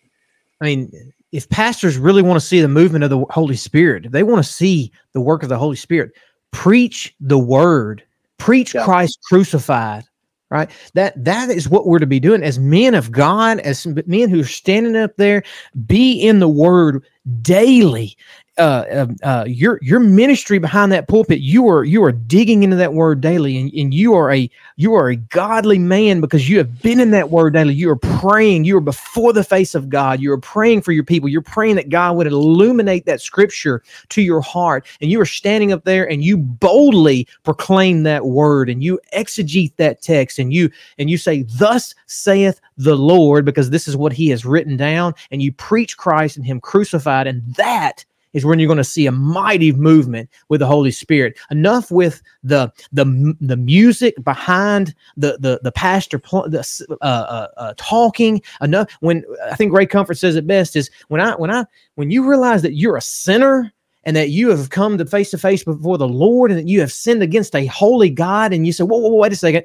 I 0.60 0.66
mean, 0.66 1.12
if 1.32 1.48
pastors 1.48 1.98
really 1.98 2.22
want 2.22 2.38
to 2.40 2.46
see 2.46 2.60
the 2.60 2.68
movement 2.68 3.04
of 3.04 3.10
the 3.10 3.24
Holy 3.30 3.56
Spirit, 3.56 4.06
if 4.06 4.12
they 4.12 4.22
want 4.22 4.44
to 4.44 4.50
see 4.50 4.92
the 5.12 5.20
work 5.20 5.42
of 5.42 5.48
the 5.48 5.58
Holy 5.58 5.76
Spirit, 5.76 6.12
preach 6.52 7.14
the 7.20 7.38
word, 7.38 8.04
preach 8.38 8.74
Yeah. 8.74 8.84
Christ 8.84 9.18
crucified. 9.28 10.04
Right. 10.50 10.70
That 10.92 11.24
that 11.24 11.50
is 11.50 11.68
what 11.68 11.86
we're 11.86 11.98
to 11.98 12.06
be 12.06 12.20
doing 12.20 12.42
as 12.44 12.60
men 12.60 12.94
of 12.94 13.10
God, 13.10 13.58
as 13.60 13.86
men 14.06 14.28
who 14.28 14.40
are 14.40 14.44
standing 14.44 14.94
up 14.94 15.16
there, 15.16 15.42
be 15.86 16.12
in 16.12 16.38
the 16.38 16.48
word 16.48 17.04
daily. 17.42 18.16
Uh, 18.56 18.84
um, 18.92 19.16
uh, 19.24 19.44
your 19.48 19.80
your 19.82 19.98
ministry 19.98 20.58
behind 20.58 20.92
that 20.92 21.08
pulpit, 21.08 21.40
you 21.40 21.68
are 21.68 21.82
you 21.82 22.04
are 22.04 22.12
digging 22.12 22.62
into 22.62 22.76
that 22.76 22.94
word 22.94 23.20
daily, 23.20 23.58
and, 23.58 23.72
and 23.72 23.92
you 23.92 24.14
are 24.14 24.32
a 24.32 24.48
you 24.76 24.94
are 24.94 25.08
a 25.08 25.16
godly 25.16 25.78
man 25.78 26.20
because 26.20 26.48
you 26.48 26.58
have 26.58 26.80
been 26.80 27.00
in 27.00 27.10
that 27.10 27.30
word 27.30 27.54
daily. 27.54 27.74
You 27.74 27.90
are 27.90 27.96
praying. 27.96 28.64
You 28.64 28.76
are 28.76 28.80
before 28.80 29.32
the 29.32 29.42
face 29.42 29.74
of 29.74 29.88
God. 29.88 30.20
You 30.20 30.32
are 30.32 30.38
praying 30.38 30.82
for 30.82 30.92
your 30.92 31.04
people. 31.04 31.28
You're 31.28 31.42
praying 31.42 31.76
that 31.76 31.88
God 31.88 32.16
would 32.16 32.26
illuminate 32.26 33.06
that 33.06 33.20
scripture 33.20 33.82
to 34.10 34.22
your 34.22 34.40
heart. 34.40 34.86
And 35.00 35.10
you 35.10 35.20
are 35.20 35.26
standing 35.26 35.72
up 35.72 35.84
there 35.84 36.08
and 36.08 36.22
you 36.22 36.36
boldly 36.36 37.26
proclaim 37.42 38.04
that 38.04 38.26
word 38.26 38.68
and 38.68 38.82
you 38.82 39.00
exegete 39.12 39.74
that 39.76 40.02
text 40.02 40.38
and 40.38 40.52
you 40.52 40.70
and 40.98 41.10
you 41.10 41.18
say, 41.18 41.42
Thus 41.42 41.94
saith 42.06 42.60
the 42.76 42.96
Lord, 42.96 43.44
because 43.44 43.70
this 43.70 43.86
is 43.86 43.96
what 43.96 44.12
he 44.12 44.28
has 44.30 44.44
written 44.44 44.76
down, 44.76 45.14
and 45.30 45.42
you 45.42 45.52
preach 45.52 45.96
Christ 45.96 46.36
and 46.36 46.44
him 46.44 46.60
crucified, 46.60 47.26
and 47.26 47.42
that 47.54 48.04
is 48.34 48.44
when 48.44 48.58
you're 48.58 48.68
going 48.68 48.76
to 48.76 48.84
see 48.84 49.06
a 49.06 49.12
mighty 49.12 49.72
movement 49.72 50.28
with 50.48 50.60
the 50.60 50.66
Holy 50.66 50.90
Spirit. 50.90 51.38
Enough 51.50 51.90
with 51.90 52.22
the 52.42 52.70
the 52.92 53.34
the 53.40 53.56
music 53.56 54.22
behind 54.22 54.94
the 55.16 55.38
the 55.40 55.60
the 55.62 55.72
pastor 55.72 56.18
pl- 56.18 56.48
the, 56.48 56.60
uh, 57.00 57.04
uh, 57.04 57.48
uh, 57.56 57.74
talking. 57.76 58.42
Enough 58.60 58.88
when 59.00 59.24
I 59.50 59.54
think 59.54 59.72
Ray 59.72 59.86
Comfort 59.86 60.18
says 60.18 60.36
it 60.36 60.46
best 60.46 60.76
is 60.76 60.90
when 61.08 61.20
I 61.20 61.32
when 61.32 61.50
I 61.50 61.64
when 61.94 62.10
you 62.10 62.28
realize 62.28 62.62
that 62.62 62.74
you're 62.74 62.96
a 62.96 63.02
sinner 63.02 63.72
and 64.04 64.16
that 64.16 64.30
you 64.30 64.50
have 64.50 64.70
come 64.70 64.98
to 64.98 65.06
face 65.06 65.30
to 65.30 65.38
face 65.38 65.64
before 65.64 65.98
the 65.98 66.08
Lord 66.08 66.50
and 66.50 66.60
that 66.60 66.68
you 66.68 66.80
have 66.80 66.92
sinned 66.92 67.22
against 67.22 67.54
a 67.54 67.66
holy 67.66 68.10
God 68.10 68.52
and 68.52 68.66
you 68.66 68.72
say, 68.72 68.84
whoa, 68.84 68.98
whoa, 68.98 69.08
whoa 69.08 69.18
wait 69.18 69.32
a 69.32 69.36
second. 69.36 69.64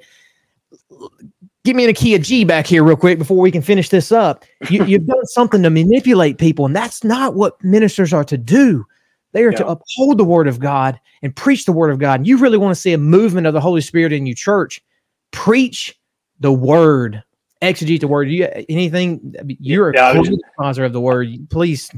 Get 1.66 1.76
me 1.76 1.84
in 1.84 1.90
a 1.90 1.94
key 1.94 2.16
of 2.16 2.22
G 2.22 2.46
back 2.46 2.66
here 2.66 2.84
real 2.84 2.96
quick 2.96 3.18
before 3.18 3.38
we 3.38 3.52
can 3.52 3.62
finish 3.62 3.90
this 3.90 4.12
up. 4.12 4.46
You, 4.70 4.84
you've 4.86 5.06
done 5.06 5.26
something 5.28 5.62
to 5.64 5.70
manipulate 5.70 6.38
people, 6.38 6.66
and 6.66 6.76
that's 6.76 7.04
not 7.04 7.36
what 7.36 7.62
ministers 7.64 8.14
are 8.14 8.24
to 8.26 8.38
do. 8.38 8.86
They 9.32 9.44
are 9.44 9.52
to 9.52 9.68
uphold 9.68 10.18
the 10.18 10.24
word 10.24 10.48
of 10.48 10.60
God 10.60 11.00
and 11.22 11.36
preach 11.36 11.66
the 11.66 11.72
word 11.72 11.92
of 11.92 12.00
God. 12.00 12.22
And 12.22 12.28
you 12.28 12.38
really 12.38 12.58
want 12.58 12.74
to 12.74 12.82
see 12.82 12.94
a 12.94 12.98
movement 12.98 13.46
of 13.46 13.54
the 13.54 13.62
Holy 13.62 13.82
Spirit 13.82 14.12
in 14.12 14.26
your 14.26 14.36
church, 14.36 14.82
preach 15.32 16.00
the 16.40 16.52
word, 16.52 17.22
exegete 17.62 18.00
the 18.00 18.08
word. 18.08 18.32
You 18.32 18.50
anything? 18.70 19.36
You're 19.60 19.94
Yeah, 19.94 20.20
a 20.20 20.38
sponsor 20.54 20.84
of 20.84 20.94
the 20.94 21.02
word. 21.02 21.28
Please, 21.52 21.92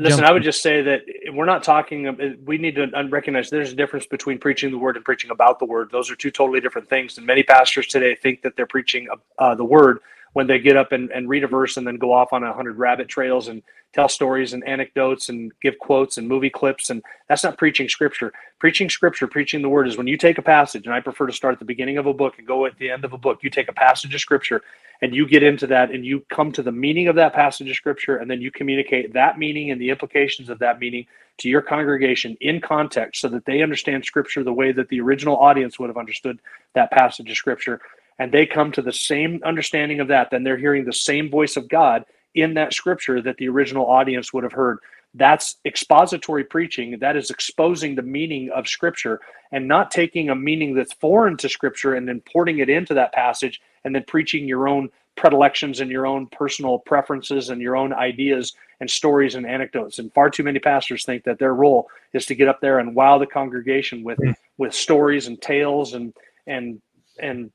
Listen, 0.00 0.24
I 0.24 0.30
would 0.30 0.44
just 0.44 0.62
say 0.62 0.80
that 0.82 1.02
we're 1.34 1.46
not 1.46 1.62
talking. 1.62 2.08
uh, 2.08 2.14
We 2.44 2.58
need 2.58 2.76
to 2.76 2.86
recognize 3.10 3.50
there's 3.50 3.72
a 3.72 3.76
difference 3.76 4.06
between 4.06 4.38
preaching 4.38 4.70
the 4.70 4.78
word 4.78 4.96
and 4.96 5.04
preaching 5.04 5.30
about 5.30 5.58
the 5.58 5.64
word. 5.64 5.90
Those 5.92 6.10
are 6.10 6.16
two 6.16 6.30
totally 6.30 6.60
different 6.60 6.88
things. 6.88 7.18
And 7.18 7.26
many 7.26 7.42
pastors 7.42 7.86
today 7.86 8.14
think 8.14 8.42
that 8.42 8.56
they're 8.56 8.66
preaching 8.66 9.08
uh, 9.38 9.54
the 9.54 9.64
word 9.64 10.00
when 10.32 10.46
they 10.46 10.58
get 10.58 10.76
up 10.76 10.92
and, 10.92 11.10
and 11.10 11.28
read 11.28 11.44
a 11.44 11.48
verse 11.48 11.76
and 11.76 11.86
then 11.86 11.96
go 11.96 12.12
off 12.12 12.32
on 12.32 12.42
a 12.42 12.52
hundred 12.52 12.78
rabbit 12.78 13.08
trails 13.08 13.48
and 13.48 13.62
tell 13.92 14.08
stories 14.08 14.52
and 14.52 14.66
anecdotes 14.68 15.28
and 15.28 15.52
give 15.62 15.78
quotes 15.78 16.18
and 16.18 16.28
movie 16.28 16.50
clips. 16.50 16.90
And 16.90 17.02
that's 17.28 17.44
not 17.44 17.58
preaching 17.58 17.88
scripture. 17.88 18.32
Preaching 18.58 18.90
scripture, 18.90 19.26
preaching 19.26 19.62
the 19.62 19.68
word 19.68 19.88
is 19.88 19.96
when 19.96 20.06
you 20.06 20.16
take 20.16 20.38
a 20.38 20.42
passage, 20.42 20.84
and 20.86 20.94
I 20.94 21.00
prefer 21.00 21.26
to 21.26 21.32
start 21.32 21.54
at 21.54 21.58
the 21.58 21.64
beginning 21.64 21.96
of 21.96 22.06
a 22.06 22.12
book 22.12 22.38
and 22.38 22.46
go 22.46 22.66
at 22.66 22.76
the 22.78 22.90
end 22.90 23.04
of 23.04 23.12
a 23.12 23.18
book. 23.18 23.38
You 23.42 23.50
take 23.50 23.68
a 23.68 23.72
passage 23.72 24.14
of 24.14 24.20
scripture 24.20 24.62
and 25.00 25.14
you 25.14 25.26
get 25.26 25.42
into 25.42 25.66
that 25.68 25.90
and 25.90 26.04
you 26.04 26.24
come 26.28 26.52
to 26.52 26.62
the 26.62 26.72
meaning 26.72 27.08
of 27.08 27.16
that 27.16 27.32
passage 27.32 27.70
of 27.70 27.76
scripture 27.76 28.16
and 28.16 28.30
then 28.30 28.40
you 28.40 28.50
communicate 28.50 29.12
that 29.12 29.38
meaning 29.38 29.70
and 29.70 29.80
the 29.80 29.90
implications 29.90 30.48
of 30.48 30.58
that 30.58 30.80
meaning 30.80 31.06
to 31.38 31.48
your 31.48 31.62
congregation 31.62 32.36
in 32.40 32.60
context 32.60 33.20
so 33.20 33.28
that 33.28 33.44
they 33.44 33.62
understand 33.62 34.04
scripture 34.04 34.42
the 34.42 34.52
way 34.52 34.72
that 34.72 34.88
the 34.88 35.00
original 35.00 35.36
audience 35.36 35.78
would 35.78 35.88
have 35.88 35.96
understood 35.96 36.40
that 36.74 36.90
passage 36.90 37.30
of 37.30 37.36
scripture 37.36 37.80
and 38.18 38.32
they 38.32 38.46
come 38.46 38.72
to 38.72 38.82
the 38.82 38.92
same 38.92 39.40
understanding 39.44 40.00
of 40.00 40.08
that 40.08 40.30
then 40.30 40.42
they're 40.44 40.56
hearing 40.56 40.84
the 40.84 40.92
same 40.92 41.30
voice 41.30 41.56
of 41.56 41.68
god 41.68 42.04
in 42.34 42.54
that 42.54 42.72
scripture 42.72 43.20
that 43.22 43.36
the 43.38 43.48
original 43.48 43.86
audience 43.86 44.32
would 44.32 44.44
have 44.44 44.52
heard. 44.52 44.78
That's 45.14 45.56
expository 45.64 46.44
preaching. 46.44 46.98
That 47.00 47.16
is 47.16 47.30
exposing 47.30 47.94
the 47.94 48.02
meaning 48.02 48.50
of 48.50 48.68
scripture 48.68 49.20
and 49.50 49.66
not 49.66 49.90
taking 49.90 50.30
a 50.30 50.34
meaning 50.34 50.74
that's 50.74 50.92
foreign 50.92 51.36
to 51.38 51.48
scripture 51.48 51.94
and 51.94 52.06
then 52.06 52.22
porting 52.30 52.58
it 52.58 52.68
into 52.68 52.94
that 52.94 53.12
passage 53.12 53.60
and 53.84 53.94
then 53.94 54.04
preaching 54.06 54.46
your 54.46 54.68
own 54.68 54.90
predilections 55.16 55.80
and 55.80 55.90
your 55.90 56.06
own 56.06 56.26
personal 56.26 56.78
preferences 56.78 57.48
and 57.48 57.60
your 57.60 57.74
own 57.74 57.92
ideas 57.92 58.52
and 58.80 58.88
stories 58.88 59.34
and 59.34 59.46
anecdotes. 59.46 59.98
And 59.98 60.12
far 60.12 60.30
too 60.30 60.44
many 60.44 60.60
pastors 60.60 61.04
think 61.04 61.24
that 61.24 61.38
their 61.40 61.54
role 61.54 61.88
is 62.12 62.26
to 62.26 62.36
get 62.36 62.46
up 62.46 62.60
there 62.60 62.78
and 62.78 62.94
wow 62.94 63.18
the 63.18 63.26
congregation 63.26 64.04
with 64.04 64.18
Mm. 64.18 64.34
with 64.58 64.74
stories 64.74 65.26
and 65.26 65.40
tales 65.40 65.94
and 65.94 66.14
and 66.46 66.80
and 67.18 67.50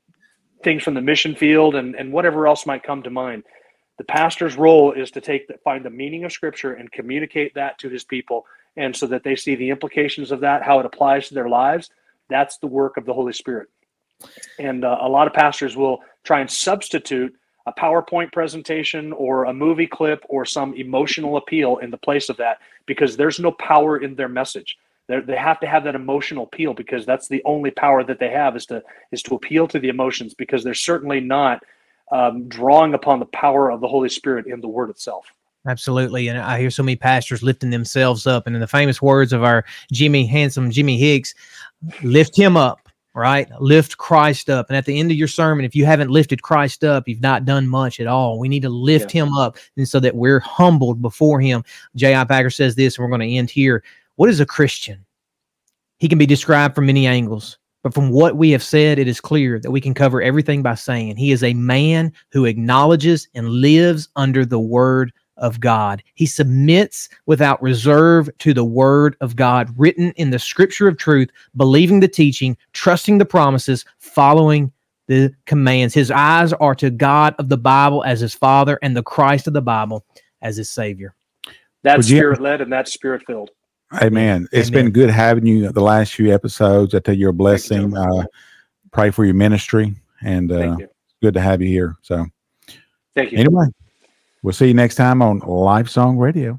things 0.64 0.82
from 0.82 0.94
the 0.94 1.00
mission 1.00 1.34
field 1.34 1.74
and 1.74 1.94
and 1.94 2.12
whatever 2.12 2.46
else 2.46 2.66
might 2.66 2.82
come 2.82 3.02
to 3.02 3.10
mind. 3.10 3.44
The 3.98 4.04
pastor's 4.04 4.56
role 4.56 4.90
is 4.90 5.12
to 5.12 5.20
take 5.20 5.46
the, 5.46 5.54
find 5.62 5.84
the 5.84 5.90
meaning 5.90 6.24
of 6.24 6.32
scripture 6.32 6.72
and 6.72 6.90
communicate 6.90 7.54
that 7.54 7.78
to 7.78 7.88
his 7.88 8.02
people. 8.02 8.44
And 8.76 8.96
so 8.96 9.06
that 9.06 9.22
they 9.22 9.36
see 9.36 9.54
the 9.54 9.70
implications 9.70 10.32
of 10.32 10.40
that 10.40 10.64
how 10.64 10.80
it 10.80 10.86
applies 10.86 11.28
to 11.28 11.34
their 11.34 11.48
lives 11.48 11.90
that's 12.28 12.58
the 12.58 12.66
work 12.66 12.96
of 12.96 13.04
the 13.04 13.12
holy 13.12 13.32
spirit. 13.32 13.68
And 14.58 14.84
uh, 14.84 14.98
a 15.00 15.08
lot 15.08 15.26
of 15.26 15.32
pastors 15.32 15.76
will 15.76 16.00
try 16.22 16.40
and 16.40 16.50
substitute 16.50 17.34
a 17.66 17.72
PowerPoint 17.72 18.32
presentation 18.32 19.12
or 19.12 19.44
a 19.44 19.52
movie 19.52 19.86
clip 19.86 20.24
or 20.28 20.44
some 20.44 20.74
emotional 20.74 21.36
appeal 21.36 21.78
in 21.78 21.90
the 21.90 21.96
place 21.96 22.28
of 22.28 22.36
that 22.36 22.58
because 22.86 23.16
there's 23.16 23.40
no 23.40 23.52
power 23.52 23.98
in 23.98 24.14
their 24.14 24.28
message. 24.28 24.76
They're, 25.06 25.20
they 25.20 25.36
have 25.36 25.60
to 25.60 25.66
have 25.66 25.84
that 25.84 25.94
emotional 25.94 26.44
appeal 26.44 26.72
because 26.72 27.04
that's 27.04 27.28
the 27.28 27.42
only 27.44 27.70
power 27.70 28.02
that 28.04 28.18
they 28.18 28.30
have 28.30 28.56
is 28.56 28.66
to 28.66 28.82
is 29.12 29.22
to 29.24 29.34
appeal 29.34 29.68
to 29.68 29.78
the 29.78 29.88
emotions 29.88 30.34
because 30.34 30.64
they're 30.64 30.74
certainly 30.74 31.20
not 31.20 31.62
um, 32.10 32.48
drawing 32.48 32.94
upon 32.94 33.18
the 33.18 33.26
power 33.26 33.70
of 33.70 33.80
the 33.80 33.88
Holy 33.88 34.08
Spirit 34.08 34.46
in 34.46 34.60
the 34.60 34.68
Word 34.68 34.90
itself. 34.90 35.30
Absolutely. 35.66 36.28
And 36.28 36.38
I 36.38 36.60
hear 36.60 36.70
so 36.70 36.82
many 36.82 36.96
pastors 36.96 37.42
lifting 37.42 37.70
themselves 37.70 38.26
up. 38.26 38.46
And 38.46 38.54
in 38.54 38.60
the 38.60 38.66
famous 38.66 39.00
words 39.00 39.32
of 39.32 39.42
our 39.42 39.64
Jimmy, 39.92 40.26
handsome 40.26 40.70
Jimmy 40.70 40.98
Higgs, 40.98 41.34
lift 42.02 42.36
him 42.36 42.56
up, 42.56 42.86
right? 43.14 43.48
Lift 43.60 43.96
Christ 43.96 44.50
up. 44.50 44.68
And 44.68 44.76
at 44.76 44.84
the 44.84 45.00
end 45.00 45.10
of 45.10 45.16
your 45.16 45.28
sermon, 45.28 45.64
if 45.64 45.74
you 45.74 45.86
haven't 45.86 46.10
lifted 46.10 46.42
Christ 46.42 46.84
up, 46.84 47.08
you've 47.08 47.22
not 47.22 47.46
done 47.46 47.66
much 47.66 47.98
at 47.98 48.06
all. 48.06 48.38
We 48.38 48.48
need 48.48 48.62
to 48.62 48.68
lift 48.68 49.10
him 49.10 49.32
up 49.32 49.56
and 49.78 49.88
so 49.88 50.00
that 50.00 50.16
we're 50.16 50.40
humbled 50.40 51.00
before 51.00 51.40
him. 51.40 51.64
J.I. 51.96 52.24
Packer 52.24 52.50
says 52.50 52.74
this, 52.74 52.98
and 52.98 53.02
we're 53.02 53.16
going 53.16 53.28
to 53.28 53.36
end 53.36 53.48
here. 53.48 53.82
What 54.16 54.30
is 54.30 54.40
a 54.40 54.46
Christian? 54.46 55.04
He 55.98 56.08
can 56.08 56.18
be 56.18 56.26
described 56.26 56.74
from 56.74 56.86
many 56.86 57.06
angles. 57.06 57.58
But 57.82 57.92
from 57.92 58.10
what 58.10 58.36
we 58.36 58.50
have 58.52 58.62
said, 58.62 58.98
it 58.98 59.08
is 59.08 59.20
clear 59.20 59.60
that 59.60 59.70
we 59.70 59.80
can 59.80 59.92
cover 59.92 60.22
everything 60.22 60.62
by 60.62 60.74
saying 60.74 61.16
he 61.16 61.32
is 61.32 61.44
a 61.44 61.52
man 61.52 62.12
who 62.32 62.46
acknowledges 62.46 63.28
and 63.34 63.48
lives 63.48 64.08
under 64.16 64.46
the 64.46 64.58
word 64.58 65.12
of 65.36 65.60
God. 65.60 66.02
He 66.14 66.24
submits 66.24 67.08
without 67.26 67.62
reserve 67.62 68.30
to 68.38 68.54
the 68.54 68.64
word 68.64 69.16
of 69.20 69.36
God 69.36 69.68
written 69.76 70.12
in 70.12 70.30
the 70.30 70.38
scripture 70.38 70.88
of 70.88 70.96
truth, 70.96 71.30
believing 71.56 72.00
the 72.00 72.08
teaching, 72.08 72.56
trusting 72.72 73.18
the 73.18 73.26
promises, 73.26 73.84
following 73.98 74.72
the 75.06 75.34
commands. 75.44 75.92
His 75.92 76.10
eyes 76.10 76.54
are 76.54 76.74
to 76.76 76.90
God 76.90 77.34
of 77.38 77.50
the 77.50 77.58
Bible 77.58 78.02
as 78.04 78.20
his 78.20 78.32
father 78.32 78.78
and 78.80 78.96
the 78.96 79.02
Christ 79.02 79.46
of 79.46 79.52
the 79.52 79.60
Bible 79.60 80.06
as 80.40 80.56
his 80.56 80.70
savior. 80.70 81.14
That's 81.82 81.98
Would 81.98 82.06
spirit 82.06 82.40
led 82.40 82.62
and 82.62 82.72
that's 82.72 82.92
spirit 82.92 83.24
filled. 83.26 83.50
Amen. 84.02 84.48
It's 84.52 84.68
Amen. 84.68 84.84
been 84.84 84.92
good 84.92 85.10
having 85.10 85.46
you 85.46 85.70
the 85.70 85.80
last 85.80 86.14
few 86.14 86.32
episodes. 86.32 86.94
I 86.94 86.98
tell 87.00 87.14
you, 87.14 87.28
a 87.28 87.32
blessing. 87.32 87.92
Joe. 87.92 88.20
Uh, 88.20 88.24
pray 88.92 89.10
for 89.10 89.24
your 89.24 89.34
ministry, 89.34 89.94
and 90.22 90.50
uh, 90.50 90.76
you. 90.78 90.88
good 91.22 91.34
to 91.34 91.40
have 91.40 91.60
you 91.62 91.68
here. 91.68 91.96
So, 92.02 92.26
Thank 93.14 93.32
you. 93.32 93.38
anyway, 93.38 93.66
we'll 94.42 94.52
see 94.52 94.68
you 94.68 94.74
next 94.74 94.96
time 94.96 95.22
on 95.22 95.38
Life 95.40 95.88
Song 95.88 96.16
Radio. 96.16 96.58